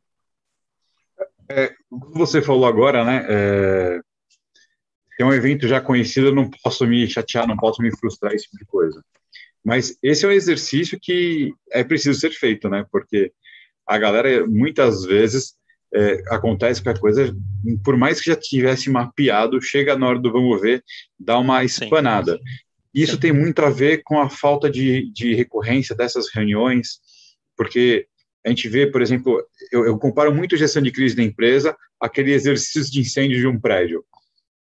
[1.50, 3.26] É, como você falou agora, né?
[3.30, 4.02] É,
[5.18, 8.46] tem um evento já conhecido, eu não posso me chatear, não posso me frustrar, esse
[8.46, 9.04] tipo de coisa.
[9.64, 12.86] Mas esse é um exercício que é preciso ser feito, né?
[12.92, 13.32] Porque
[13.88, 15.56] a galera, muitas vezes,
[15.94, 17.36] é, acontece que a coisa,
[17.84, 20.84] por mais que já tivesse mapeado, chega na hora do vamos ver,
[21.20, 22.38] dá uma espanada.
[22.38, 22.44] Sim.
[22.94, 27.00] Isso tem muito a ver com a falta de, de recorrência dessas reuniões,
[27.58, 28.08] porque
[28.46, 32.32] a gente vê, por exemplo, eu, eu comparo muito gestão de crise da empresa aquele
[32.32, 34.06] exercício de incêndio de um prédio,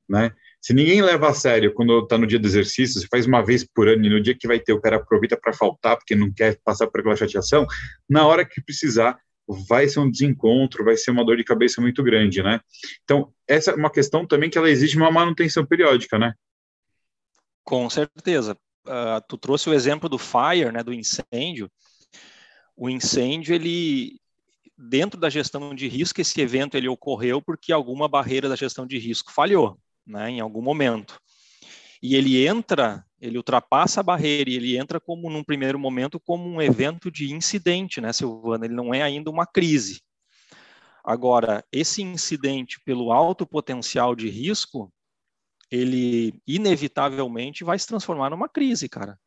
[0.07, 0.31] né?
[0.61, 3.65] Se ninguém leva a sério quando está no dia do exercício, você faz uma vez
[3.65, 6.31] por ano e no dia que vai ter o cara aproveita para faltar porque não
[6.31, 7.65] quer passar por aquela chateação,
[8.07, 9.17] na hora que precisar
[9.67, 12.61] vai ser um desencontro, vai ser uma dor de cabeça muito grande, né?
[13.03, 16.33] Então, essa é uma questão também que ela exige uma manutenção periódica, né?
[17.63, 18.55] Com certeza.
[18.85, 21.69] Uh, tu trouxe o exemplo do fire, né, do incêndio.
[22.75, 24.19] O incêndio, ele
[24.77, 28.97] dentro da gestão de risco, esse evento ele ocorreu porque alguma barreira da gestão de
[28.97, 31.19] risco falhou, né, em algum momento.
[32.01, 36.47] E ele entra, ele ultrapassa a barreira e ele entra como num primeiro momento como
[36.47, 38.65] um evento de incidente, né, Silvana?
[38.65, 40.01] Ele não é ainda uma crise.
[41.03, 44.91] Agora, esse incidente pelo alto potencial de risco,
[45.69, 49.17] ele inevitavelmente vai se transformar numa crise, cara.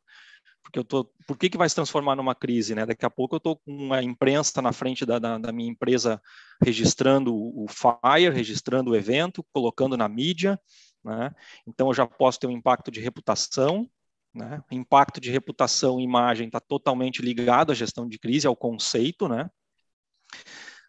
[0.64, 2.86] Porque eu tô, por que, que vai se transformar numa crise, né?
[2.86, 6.20] Daqui a pouco eu estou com uma imprensa na frente da, da, da, minha empresa
[6.60, 10.58] registrando o FIRE, registrando o evento, colocando na mídia,
[11.04, 11.30] né?
[11.66, 13.88] Então eu já posso ter um impacto de reputação,
[14.34, 14.64] né?
[14.70, 19.50] Impacto de reputação e imagem está totalmente ligado à gestão de crise, ao conceito, né?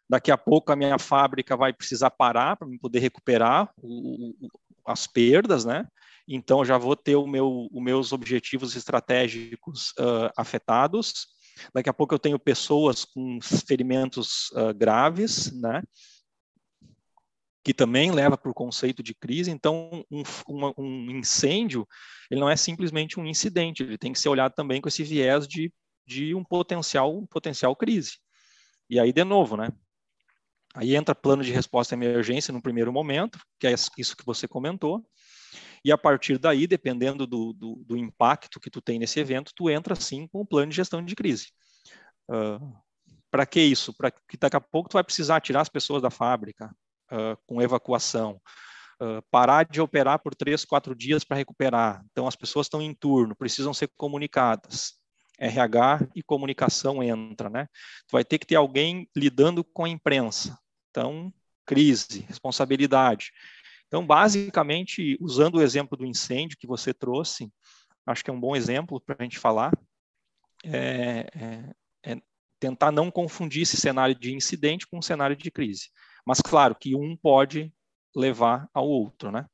[0.10, 4.34] Daqui a pouco a minha fábrica vai precisar parar para poder recuperar o,
[4.86, 5.86] as perdas, né?
[6.28, 11.28] Então já vou ter o meu, os meus objetivos estratégicos uh, afetados.
[11.74, 15.84] Daqui a pouco eu tenho pessoas com ferimentos uh, graves, né?
[17.64, 19.52] Que também leva para o conceito de crise.
[19.52, 20.24] Então, um,
[20.78, 21.88] um incêndio,
[22.30, 25.48] ele não é simplesmente um incidente, ele tem que ser olhado também com esse viés
[25.48, 25.72] de,
[26.06, 28.18] de um potencial, um potencial crise.
[28.90, 29.70] E aí, de novo, né?
[30.76, 34.48] Aí entra plano de resposta à emergência no primeiro momento, que é isso que você
[34.48, 35.04] comentou.
[35.86, 39.70] E a partir daí, dependendo do, do, do impacto que tu tem nesse evento, tu
[39.70, 41.50] entra sim com o plano de gestão de crise.
[42.28, 42.76] Uh,
[43.30, 43.94] para que isso?
[43.94, 46.76] Para que daqui a pouco tu vai precisar tirar as pessoas da fábrica
[47.12, 48.42] uh, com evacuação,
[49.00, 52.04] uh, parar de operar por três, quatro dias para recuperar.
[52.12, 54.94] Então as pessoas estão em turno, precisam ser comunicadas.
[55.38, 57.68] RH e comunicação entra, né?
[58.08, 60.58] Tu vai ter que ter alguém lidando com a imprensa,
[60.90, 61.32] então,
[61.64, 63.32] crise, responsabilidade.
[63.88, 67.52] Então, basicamente, usando o exemplo do incêndio que você trouxe,
[68.06, 69.72] acho que é um bom exemplo para a gente falar,
[70.64, 72.22] é, é, é
[72.60, 75.90] tentar não confundir esse cenário de incidente com um cenário de crise.
[76.26, 77.72] Mas, claro, que um pode
[78.16, 79.46] levar ao outro, né?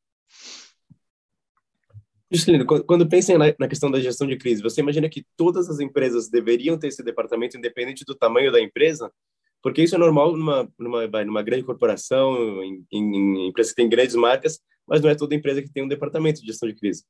[2.32, 6.30] Juscelino, quando pensem na questão da gestão de crise, você imagina que todas as empresas
[6.30, 9.12] deveriam ter esse departamento independente do tamanho da empresa?
[9.62, 13.90] Porque isso é normal numa, numa, numa grande corporação, em, em, em empresas que têm
[13.90, 17.04] grandes marcas, mas não é toda empresa que tem um departamento de gestão de crise.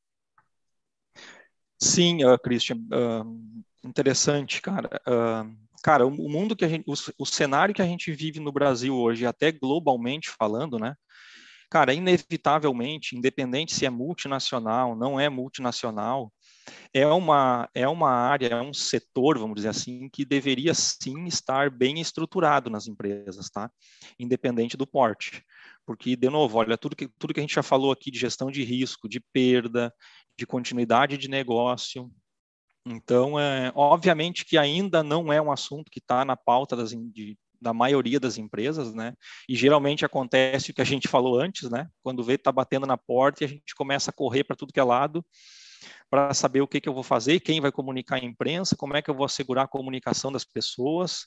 [1.80, 5.02] Sim, uh, Christian, uh, interessante, cara.
[5.08, 8.40] Uh, cara, o, o, mundo que a gente, o, o cenário que a gente vive
[8.40, 10.96] no Brasil hoje, até globalmente falando, né?
[11.72, 16.32] Cara, inevitavelmente, independente se é multinacional, não é multinacional,
[16.94, 21.70] é uma, é uma área, é um setor, vamos dizer assim, que deveria sim estar
[21.70, 23.72] bem estruturado nas empresas, tá?
[24.20, 25.44] Independente do porte.
[25.86, 28.52] Porque, de novo, olha, tudo que, tudo que a gente já falou aqui de gestão
[28.52, 29.94] de risco, de perda,
[30.38, 32.12] de continuidade de negócio.
[32.86, 37.38] Então, é, obviamente que ainda não é um assunto que está na pauta das, de,
[37.62, 39.14] da maioria das empresas, né?
[39.48, 41.88] E geralmente acontece o que a gente falou antes, né?
[42.04, 44.80] Quando vê está batendo na porta e a gente começa a correr para tudo que
[44.80, 45.24] é lado
[46.12, 49.02] para saber o que, que eu vou fazer, quem vai comunicar à imprensa, como é
[49.02, 51.26] que eu vou assegurar a comunicação das pessoas.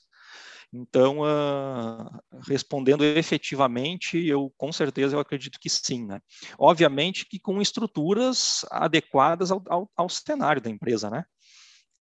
[0.71, 2.07] Então, uh,
[2.47, 6.21] respondendo efetivamente, eu com certeza eu acredito que sim, né?
[6.59, 11.25] Obviamente que com estruturas adequadas ao, ao, ao cenário da empresa, né?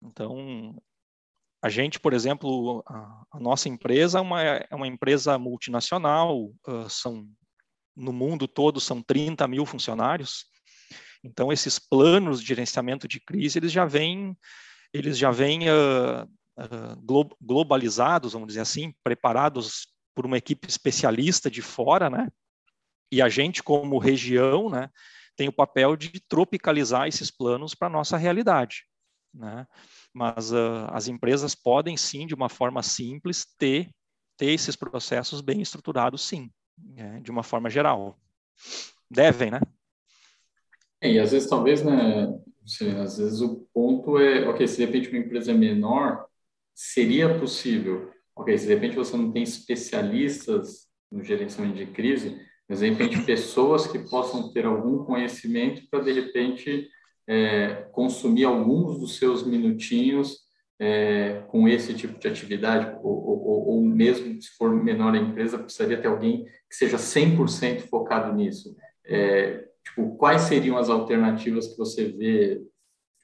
[0.01, 0.77] Então,
[1.61, 6.89] a gente, por exemplo, a, a nossa empresa é uma, é uma empresa multinacional, uh,
[6.89, 7.27] são,
[7.97, 10.47] no mundo todo são 30 mil funcionários,
[11.23, 14.37] então esses planos de gerenciamento de crise, eles já vêm,
[14.93, 16.25] eles já vêm uh,
[16.59, 22.29] uh, globalizados, vamos dizer assim, preparados por uma equipe especialista de fora, né?
[23.11, 24.91] E a gente, como região, né,
[25.37, 28.85] tem o papel de tropicalizar esses planos para a nossa realidade,
[29.33, 29.67] né?
[30.13, 33.89] mas uh, as empresas podem sim, de uma forma simples, ter,
[34.37, 38.19] ter esses processos bem estruturados, sim, né, de uma forma geral.
[39.09, 39.61] Devem, né?
[41.03, 42.35] E às vezes, talvez, né,
[43.03, 46.27] às vezes o ponto é, ok, se de repente uma empresa é menor,
[46.75, 52.81] seria possível, ok, se de repente você não tem especialistas no gerenciamento de crise, mas
[52.81, 56.89] de repente pessoas que possam ter algum conhecimento para de repente
[57.27, 60.49] é, consumir alguns dos seus minutinhos
[60.81, 65.59] é, com esse tipo de atividade, ou, ou, ou, mesmo se for menor a empresa,
[65.59, 68.77] precisaria ter alguém que seja 100% focado nisso.
[69.05, 72.63] É, tipo, quais seriam as alternativas que você vê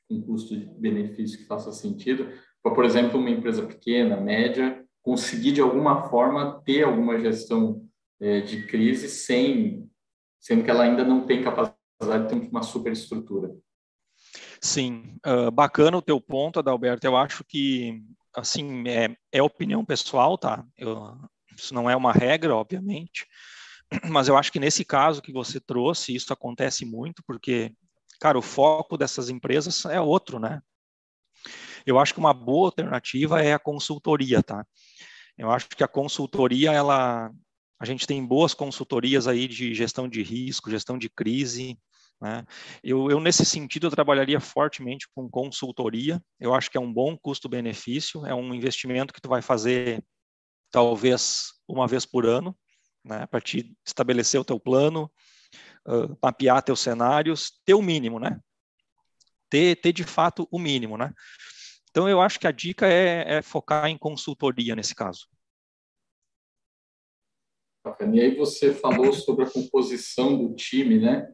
[0.08, 2.28] com custo-benefício que faça sentido
[2.62, 7.86] para, por exemplo, uma empresa pequena, média, conseguir de alguma forma ter alguma gestão
[8.20, 9.88] é, de crise sem,
[10.40, 13.54] sendo que ela ainda não tem capacidade de ter uma superestrutura?
[14.60, 17.06] Sim, uh, bacana o teu ponto, Adalberto.
[17.06, 18.02] Eu acho que,
[18.34, 20.64] assim, é, é opinião pessoal, tá?
[20.78, 21.14] Eu,
[21.54, 23.26] isso não é uma regra, obviamente,
[24.10, 27.72] mas eu acho que nesse caso que você trouxe, isso acontece muito, porque,
[28.20, 30.60] cara, o foco dessas empresas é outro, né?
[31.86, 34.64] Eu acho que uma boa alternativa é a consultoria, tá?
[35.36, 37.30] Eu acho que a consultoria, ela,
[37.78, 41.78] a gente tem boas consultorias aí de gestão de risco, gestão de crise,
[42.20, 42.44] né?
[42.82, 46.22] Eu, eu, nesse sentido, eu trabalharia fortemente com consultoria.
[46.40, 50.02] Eu acho que é um bom custo-benefício, é um investimento que tu vai fazer
[50.70, 52.56] talvez uma vez por ano,
[53.04, 53.26] né?
[53.26, 55.10] para te estabelecer o teu plano,
[55.86, 58.40] uh, mapear teus cenários, ter o mínimo, né?
[59.50, 61.12] Ter, ter de fato o mínimo, né?
[61.90, 65.28] Então, eu acho que a dica é, é focar em consultoria nesse caso.
[68.12, 71.30] E aí você falou sobre a composição do time, né?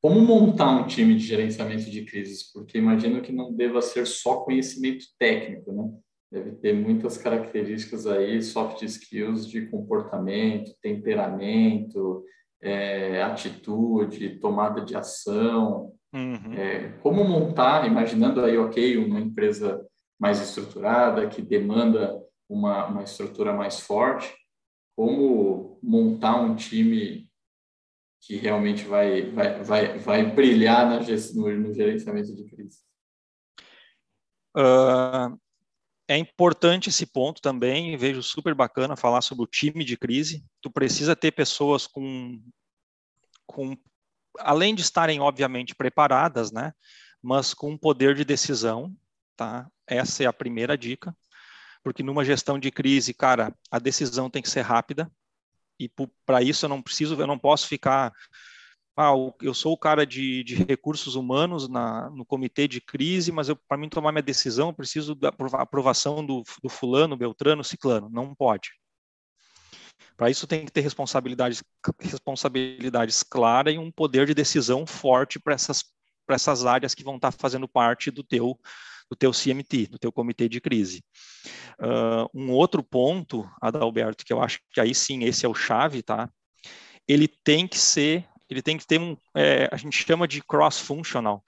[0.00, 2.52] Como montar um time de gerenciamento de crises?
[2.52, 5.98] Porque imagino que não deva ser só conhecimento técnico, né?
[6.30, 12.22] Deve ter muitas características aí, soft skills de comportamento, temperamento,
[12.60, 15.92] é, atitude, tomada de ação.
[16.12, 16.52] Uhum.
[16.54, 19.86] É, como montar, imaginando aí, ok, uma empresa
[20.18, 24.34] mais estruturada, que demanda uma, uma estrutura mais forte,
[24.96, 27.28] como montar um time
[28.20, 32.78] que realmente vai, vai, vai, vai brilhar no, no gerenciamento de crise?
[34.56, 35.38] Uh,
[36.08, 40.42] é importante esse ponto também, vejo super bacana falar sobre o time de crise.
[40.62, 42.42] Tu precisa ter pessoas com,
[43.46, 43.76] com
[44.38, 46.72] além de estarem obviamente preparadas, né,
[47.22, 48.96] mas com poder de decisão,
[49.36, 49.70] tá?
[49.86, 51.14] Essa é a primeira dica,
[51.82, 55.10] porque numa gestão de crise, cara, a decisão tem que ser rápida,
[55.80, 55.90] E
[56.26, 58.12] para isso eu não preciso, eu não posso ficar
[59.00, 63.46] ah, eu sou o cara de, de recursos humanos na, no comitê de crise, mas
[63.68, 68.10] para mim tomar minha decisão, eu preciso da aprovação do, do fulano, beltrano, ciclano.
[68.10, 68.70] Não pode.
[70.16, 71.62] Para isso tem que ter responsabilidades,
[72.00, 75.84] responsabilidades claras e um poder de decisão forte para essas,
[76.28, 78.58] essas áreas que vão estar tá fazendo parte do teu,
[79.08, 81.04] do teu CMT, do teu comitê de crise.
[81.78, 86.02] Uh, um outro ponto, Adalberto, que eu acho que aí sim esse é o chave,
[86.02, 86.28] tá?
[87.06, 91.44] Ele tem que ser ele tem que ter um, é, a gente chama de cross-functional,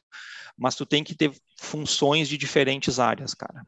[0.57, 3.67] mas tu tem que ter funções de diferentes áreas, cara.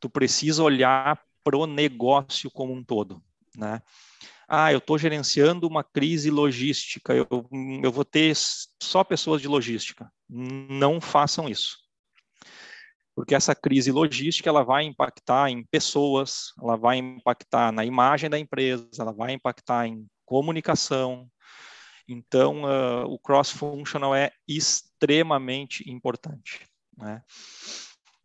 [0.00, 3.22] Tu precisa olhar pro negócio como um todo,
[3.56, 3.80] né?
[4.48, 7.26] Ah, eu estou gerenciando uma crise logística, eu,
[7.82, 8.34] eu vou ter
[8.82, 10.10] só pessoas de logística.
[10.28, 11.78] Não façam isso.
[13.14, 18.38] Porque essa crise logística ela vai impactar em pessoas, ela vai impactar na imagem da
[18.38, 21.28] empresa, ela vai impactar em comunicação,
[22.06, 26.66] então, uh, o cross-functional é extremamente importante.
[26.96, 27.22] Né?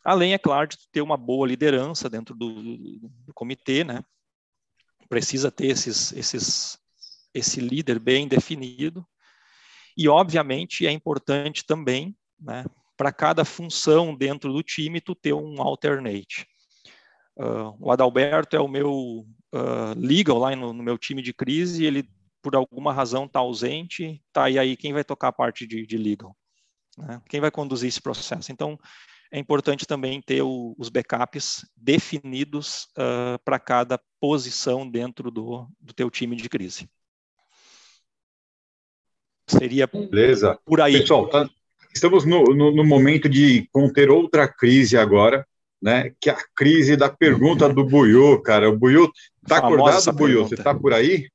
[0.04, 2.52] Além, é claro, de ter uma boa liderança dentro do,
[3.00, 4.04] do comitê, né?
[5.08, 6.78] Precisa ter esses, esses,
[7.34, 9.06] esse líder bem definido.
[9.98, 12.66] E, obviamente, é importante também, né,
[12.96, 16.48] para cada função dentro do time, tu ter um alternate.
[17.36, 21.86] Uh, o Adalberto é o meu uh, legal lá no, no, meu time de crise,
[21.86, 22.10] ele
[22.42, 25.98] por alguma razão está ausente, tá, e aí quem vai tocar a parte de, de
[25.98, 26.36] legal?
[26.98, 27.22] Né?
[27.30, 28.52] Quem vai conduzir esse processo?
[28.52, 28.78] Então,
[29.32, 35.94] é importante também ter o, os backups definidos uh, para cada posição dentro do, do
[35.94, 36.90] teu time de crise.
[39.48, 40.60] Seria Beleza.
[40.66, 41.00] por aí.
[41.00, 41.50] Pessoal, tá,
[41.94, 45.46] estamos no, no, no, momento de conter outra crise agora,
[45.82, 46.12] né?
[46.20, 48.70] Que é a crise da pergunta do Buiu, cara.
[48.70, 49.12] O Buiu,
[49.48, 50.48] tá acordado, Buiu?
[50.48, 51.28] Você tá por aí?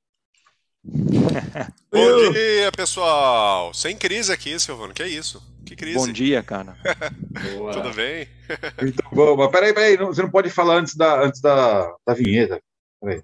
[0.85, 3.73] Bom dia, pessoal.
[3.73, 4.93] Sem crise aqui, Silvano.
[4.93, 5.43] Que é isso?
[5.65, 5.97] Que crise?
[5.97, 6.77] Bom dia, cara.
[7.73, 8.29] Tudo bem?
[8.83, 9.97] Então, bom, mas peraí, peraí.
[9.97, 12.61] Você não pode falar antes da, antes da, da vinheta.
[13.01, 13.23] Peraí.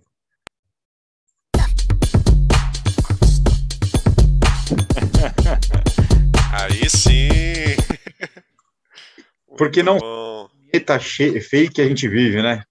[6.53, 7.29] Aí sim.
[9.59, 10.49] Porque não bom.
[10.73, 12.63] vinheta fake a gente vive, né?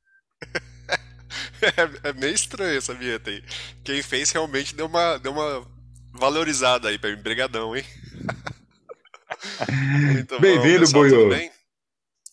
[1.62, 1.62] É,
[2.10, 3.44] é, meio estranho essa vinheta aí.
[3.84, 5.68] Quem fez realmente deu uma, deu uma
[6.14, 7.22] valorizada aí pra mim.
[7.22, 7.86] Brigadão, hein?
[10.40, 11.30] Bem-vindo, Boiô.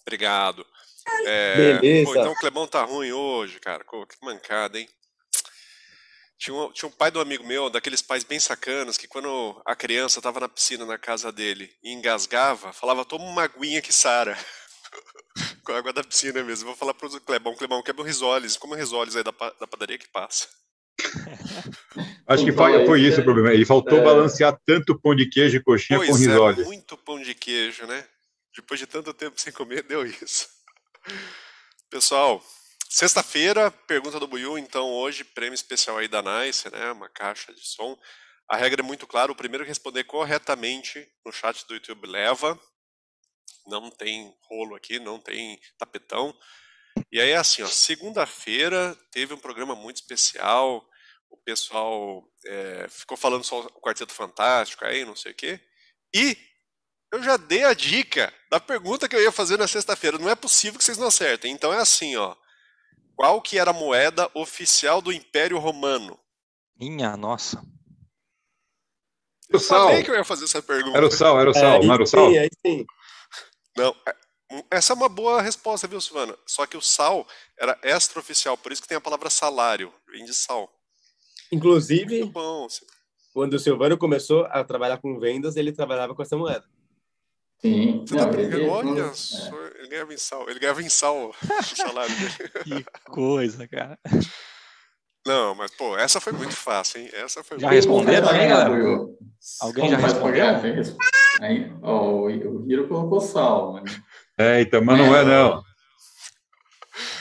[0.02, 0.66] Obrigado.
[1.24, 2.04] É, Beleza.
[2.04, 3.84] Pô, então o Clebão tá ruim hoje, cara.
[3.84, 4.88] Pô, que mancada, hein?
[6.38, 9.74] Tinha um, tinha um pai do amigo meu, daqueles pais bem sacanas, que quando a
[9.74, 14.36] criança tava na piscina na casa dele e engasgava, falava, toma uma aguinha que sara.
[15.62, 16.66] Com a água da piscina mesmo.
[16.66, 18.56] Vou falar pro Clebão, Clebão, quebra o risoles.
[18.56, 20.48] Como o risoles aí da, da padaria que passa.
[22.26, 23.52] Acho que foi, foi isso o problema.
[23.52, 24.02] Ele faltou é...
[24.02, 26.58] balancear tanto pão de queijo e coxinha pois com risoles.
[26.58, 28.06] É, muito pão de queijo, né?
[28.54, 30.48] Depois de tanto tempo sem comer, deu isso.
[31.90, 32.42] Pessoal,
[32.88, 36.90] sexta-feira, pergunta do Buiu, então hoje, prêmio especial aí da Nice, né?
[36.92, 37.96] Uma caixa de som.
[38.48, 42.58] A regra é muito clara, o primeiro que responder corretamente no chat do YouTube leva
[43.66, 46.34] não tem rolo aqui, não tem tapetão.
[47.10, 50.86] E aí, assim, ó, segunda-feira teve um programa muito especial,
[51.30, 55.60] o pessoal é, ficou falando só o Quarteto Fantástico aí, não sei o quê.
[56.14, 56.36] E
[57.12, 60.18] eu já dei a dica da pergunta que eu ia fazer na sexta-feira.
[60.18, 61.52] Não é possível que vocês não acertem.
[61.52, 62.34] Então é assim, ó.
[63.14, 66.18] Qual que era a moeda oficial do Império Romano?
[66.78, 67.62] Minha nossa.
[69.48, 70.96] Eu falei que eu ia fazer essa pergunta.
[70.96, 72.30] Era o sal, era o sal, é, não era o sal?
[72.30, 72.86] Sim, sim.
[73.76, 74.16] Não, é,
[74.70, 76.36] essa é uma boa resposta, viu, Silvana?
[76.46, 77.26] Só que o sal
[77.58, 80.70] era extraoficial, por isso que tem a palavra salário, vem de sal.
[81.52, 82.66] Inclusive, bom,
[83.32, 86.64] quando o Silvano começou a trabalhar com vendas, ele trabalhava com essa moeda.
[87.60, 88.04] Sim.
[88.06, 88.68] Você tá brincando?
[88.68, 90.48] Olha só, ele ganhava em sal.
[90.48, 92.84] Ele ganhava em sal o salário dele.
[92.84, 93.98] que coisa, cara.
[95.26, 97.10] Não, mas, pô, essa foi muito fácil, hein?
[97.12, 98.70] Essa foi já responderam aí, galera?
[99.60, 100.44] Alguém já respondeu?
[101.40, 102.30] Aí, ó, o
[102.70, 103.86] Hiro colocou sal, mano.
[104.38, 105.64] É, então, mas não é, não.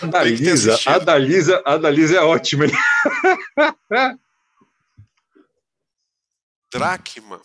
[0.03, 2.65] A Dalisa, a Dalisa, a Dalisa é ótima.
[6.71, 7.41] Dracma.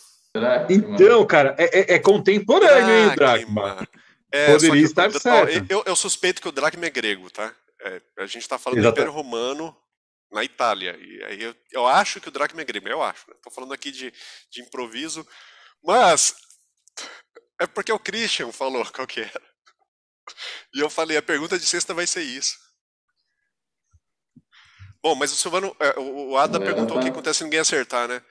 [0.68, 3.88] Então, cara, é, é, é contemporâneo, hein, Dracma?
[4.30, 5.66] É, Poderia estar certo.
[5.68, 7.52] Eu, eu, suspeito que o Dracma é grego, tá?
[7.82, 8.94] É, a gente está falando Exato.
[8.94, 9.74] do Império Romano
[10.30, 10.96] na Itália.
[10.98, 13.22] E aí eu, eu acho que o Dracma é grego, eu acho.
[13.22, 13.54] Estou né?
[13.54, 14.12] falando aqui de,
[14.50, 15.26] de improviso.
[15.82, 16.34] Mas
[17.60, 19.50] é porque o Christian falou qual que era.
[20.74, 22.56] E eu falei, a pergunta de sexta vai ser isso.
[25.02, 27.00] Bom, mas o Silvano, é, o Ada é, perguntou tá.
[27.00, 28.22] o que acontece se ninguém acertar, né?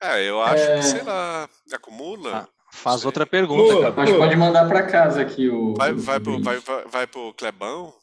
[0.00, 0.76] É, eu acho é...
[0.76, 2.38] que, sei lá, acumula.
[2.38, 3.92] Ah, faz outra pergunta.
[3.92, 5.74] Pô, acho que pode mandar para casa aqui o.
[5.74, 7.94] Vai, o vai, pro, vai, vai, vai pro Clebão?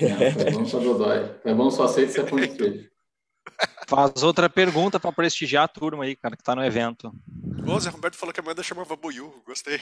[0.00, 1.28] Não, Clebão só dodói.
[1.42, 2.90] Clebão só aceita se é pão de queijo.
[3.88, 7.12] Faz outra pergunta para prestigiar a turma aí, cara, que tá no evento.
[7.66, 9.80] O Zé Roberto falou que a moeda chamava Buiu, gostei.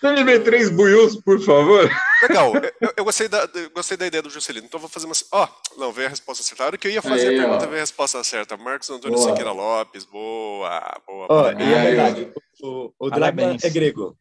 [0.00, 1.90] Você me três buius, por favor.
[2.22, 5.14] Legal, eu, eu gostei, da, eu gostei da ideia do Juscelino, então vou fazer uma.
[5.32, 6.62] Ó, oh, não, veio a resposta certa.
[6.62, 7.68] A hora que eu ia fazer aí, a pergunta, ó.
[7.68, 8.56] veio a resposta certa.
[8.56, 9.28] Marcos Antônio boa.
[9.28, 11.26] Siqueira Lopes, boa, boa.
[11.28, 12.32] Oh, e é verdade,
[12.62, 14.16] o, o Dragman é grego.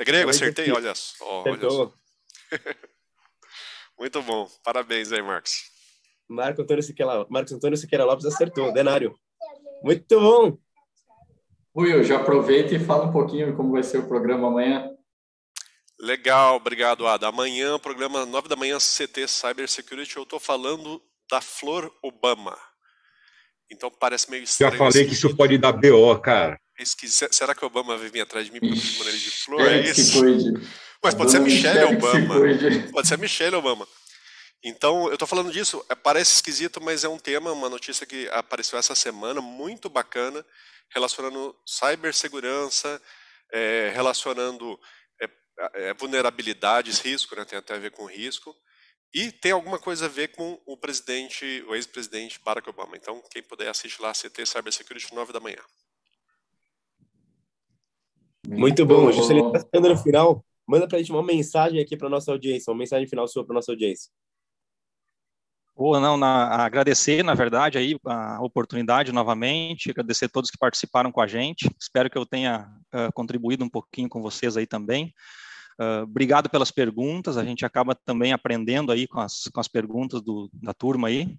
[0.00, 1.44] É grego, acertei, olha só.
[1.46, 1.92] Olha só.
[4.00, 5.64] Muito bom, parabéns aí, Marcos.
[6.26, 9.14] Marco Antônio Siqueira, Marcos Antônio Siqueira Lopes acertou, denário.
[9.82, 10.56] Muito bom.
[11.76, 14.90] Will, já aproveita e fala um pouquinho como vai ser o programa amanhã.
[16.00, 17.28] Legal, obrigado, Ada.
[17.28, 22.56] Amanhã, programa 9 da manhã, CT Cyber Security, eu estou falando da Flor Obama.
[23.70, 24.72] Então parece meio estranho.
[24.72, 26.58] Já falei que isso pode dar BO, cara.
[26.86, 29.60] Será que o Obama vai vir atrás de mim para chamar ele de Flor?
[29.62, 30.22] É, isso?
[31.02, 32.34] Mas pode ser a Michelle Obama.
[32.92, 33.86] Pode ser a Michelle Obama.
[34.62, 38.28] Então, eu estou falando disso, é, parece esquisito, mas é um tema, uma notícia que
[38.28, 40.44] apareceu essa semana, muito bacana,
[40.90, 43.00] relacionando cibersegurança,
[43.50, 44.78] é, relacionando
[45.18, 45.30] é,
[45.74, 48.54] é, vulnerabilidades, risco, né, tem até a ver com risco,
[49.14, 52.96] e tem alguma coisa a ver com o presidente, o ex-presidente Barack Obama.
[52.96, 55.62] Então, quem puder assistir lá, CT Cybersecurity, 9 da manhã.
[58.48, 59.10] Muito bom.
[59.12, 60.44] Juscelino, está no final.
[60.66, 63.54] Manda para a gente uma mensagem aqui para nossa audiência, uma mensagem final sua para
[63.54, 64.10] nossa audiência.
[65.76, 71.10] Boa, não, na, agradecer, na verdade, aí a oportunidade novamente, agradecer a todos que participaram
[71.10, 71.70] com a gente.
[71.80, 75.14] Espero que eu tenha uh, contribuído um pouquinho com vocês aí também.
[75.80, 80.20] Uh, obrigado pelas perguntas, a gente acaba também aprendendo aí com as, com as perguntas
[80.20, 81.34] do, da turma aí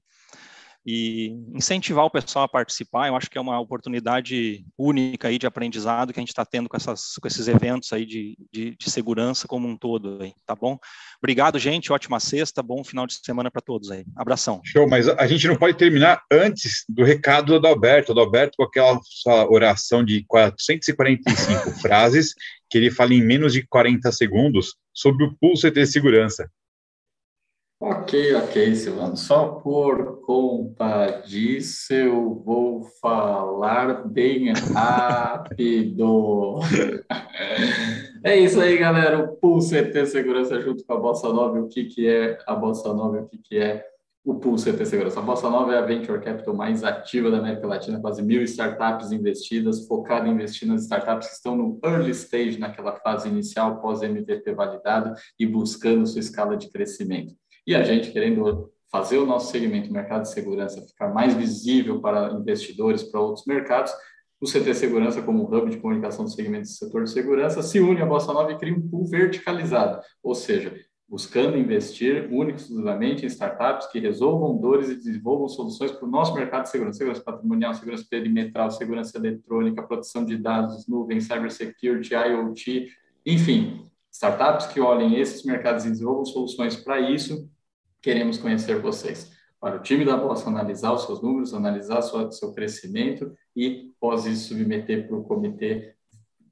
[0.86, 3.08] e incentivar o pessoal a participar.
[3.08, 6.68] Eu acho que é uma oportunidade única aí de aprendizado que a gente está tendo
[6.68, 10.56] com, essas, com esses eventos aí de, de, de, segurança como um todo, aí, tá
[10.56, 10.78] bom?
[11.20, 11.94] Obrigado, gente.
[11.94, 14.04] Ótima sexta, bom final de semana para todos aí.
[14.16, 14.62] Abração.
[14.66, 18.14] Show, mas a gente não pode terminar antes do recado do Alberto.
[18.14, 22.34] Do Alberto com aquela sua oração de 445 frases
[22.70, 26.50] que ele fala em menos de 40 segundos sobre o pulso de segurança.
[27.84, 29.18] Ok, ok, Silvano.
[29.18, 36.60] Só por conta disso eu vou falar bem rápido.
[38.24, 39.24] é isso aí, galera.
[39.24, 41.60] O Pulse ET Segurança junto com a Bossa Nova.
[41.60, 43.84] O que, que é a Bossa Nova o que, que é
[44.24, 45.20] o Pulse ET Segurança?
[45.20, 49.12] A Bossa Nova é a venture capital mais ativa da América Latina, quase mil startups
[49.12, 54.54] investidas, focada em investir nas startups que estão no early stage, naquela fase inicial, pós-MVP
[54.54, 57.34] validado e buscando sua escala de crescimento.
[57.66, 62.34] E a gente querendo fazer o nosso segmento mercado de segurança ficar mais visível para
[62.34, 63.94] investidores, para outros mercados,
[64.42, 68.02] o CT Segurança, como hub de comunicação do segmento do setor de segurança, se une
[68.02, 70.76] à Bossa Nova e cria um pool verticalizado, ou seja,
[71.08, 76.34] buscando investir único exclusivamente em startups que resolvam dores e desenvolvam soluções para o nosso
[76.34, 82.88] mercado de segurança, segurança patrimonial, segurança perimetral, segurança eletrônica, proteção de dados, nuvem, cybersecurity, IoT,
[83.26, 87.48] enfim, startups que olhem esses mercados e desenvolvam soluções para isso,
[88.02, 89.32] queremos conhecer vocês.
[89.60, 94.26] Para o time da Bolsa analisar os seus números, analisar o seu crescimento e, após
[94.26, 95.94] isso, submeter para o comitê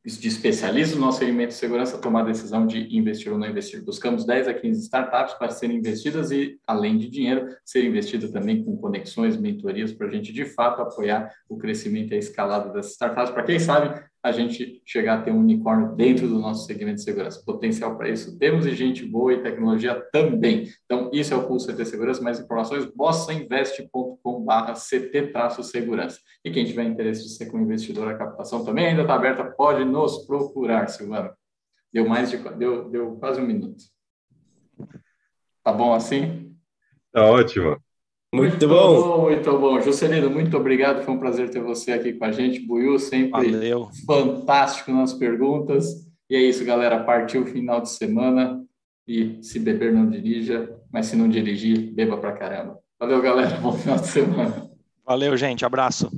[0.05, 3.83] de especialistas no nosso segmento de segurança tomar a decisão de investir ou não investir.
[3.83, 8.63] Buscamos 10 a 15 startups para serem investidas e, além de dinheiro, ser investida também
[8.63, 12.93] com conexões, mentorias, para a gente, de fato, apoiar o crescimento e a escalada dessas
[12.93, 16.97] startups, para quem sabe a gente chegar a ter um unicórnio dentro do nosso segmento
[16.97, 17.41] de segurança.
[17.45, 20.67] Potencial para isso temos e gente boa e tecnologia também.
[20.85, 22.21] Então, isso é o Pulso CT Segurança.
[22.21, 26.19] Mais informações, bossainvest.com.br CT-segurança.
[26.43, 29.85] E quem tiver interesse de ser com investidor, a captação também ainda está aberta, pode
[29.85, 31.31] nos procurar, Silvano.
[31.91, 33.83] Deu mais de deu, deu quase um minuto.
[35.63, 36.55] Tá bom assim?
[37.11, 37.77] Tá ótimo.
[38.33, 39.01] Muito, muito bom.
[39.01, 39.21] bom.
[39.23, 39.81] Muito bom.
[39.81, 41.03] Juscelino, muito obrigado.
[41.03, 42.59] Foi um prazer ter você aqui com a gente.
[42.59, 43.89] Buiu, sempre Valeu.
[44.05, 46.07] fantástico nas perguntas.
[46.29, 47.03] E é isso, galera.
[47.03, 48.63] Partiu o final de semana.
[49.07, 50.69] E se beber, não dirija.
[50.91, 52.77] Mas se não dirigir, beba pra caramba.
[52.99, 53.57] Valeu, galera.
[53.57, 54.69] Bom final de semana.
[55.03, 55.65] Valeu, gente.
[55.65, 56.11] Abraço.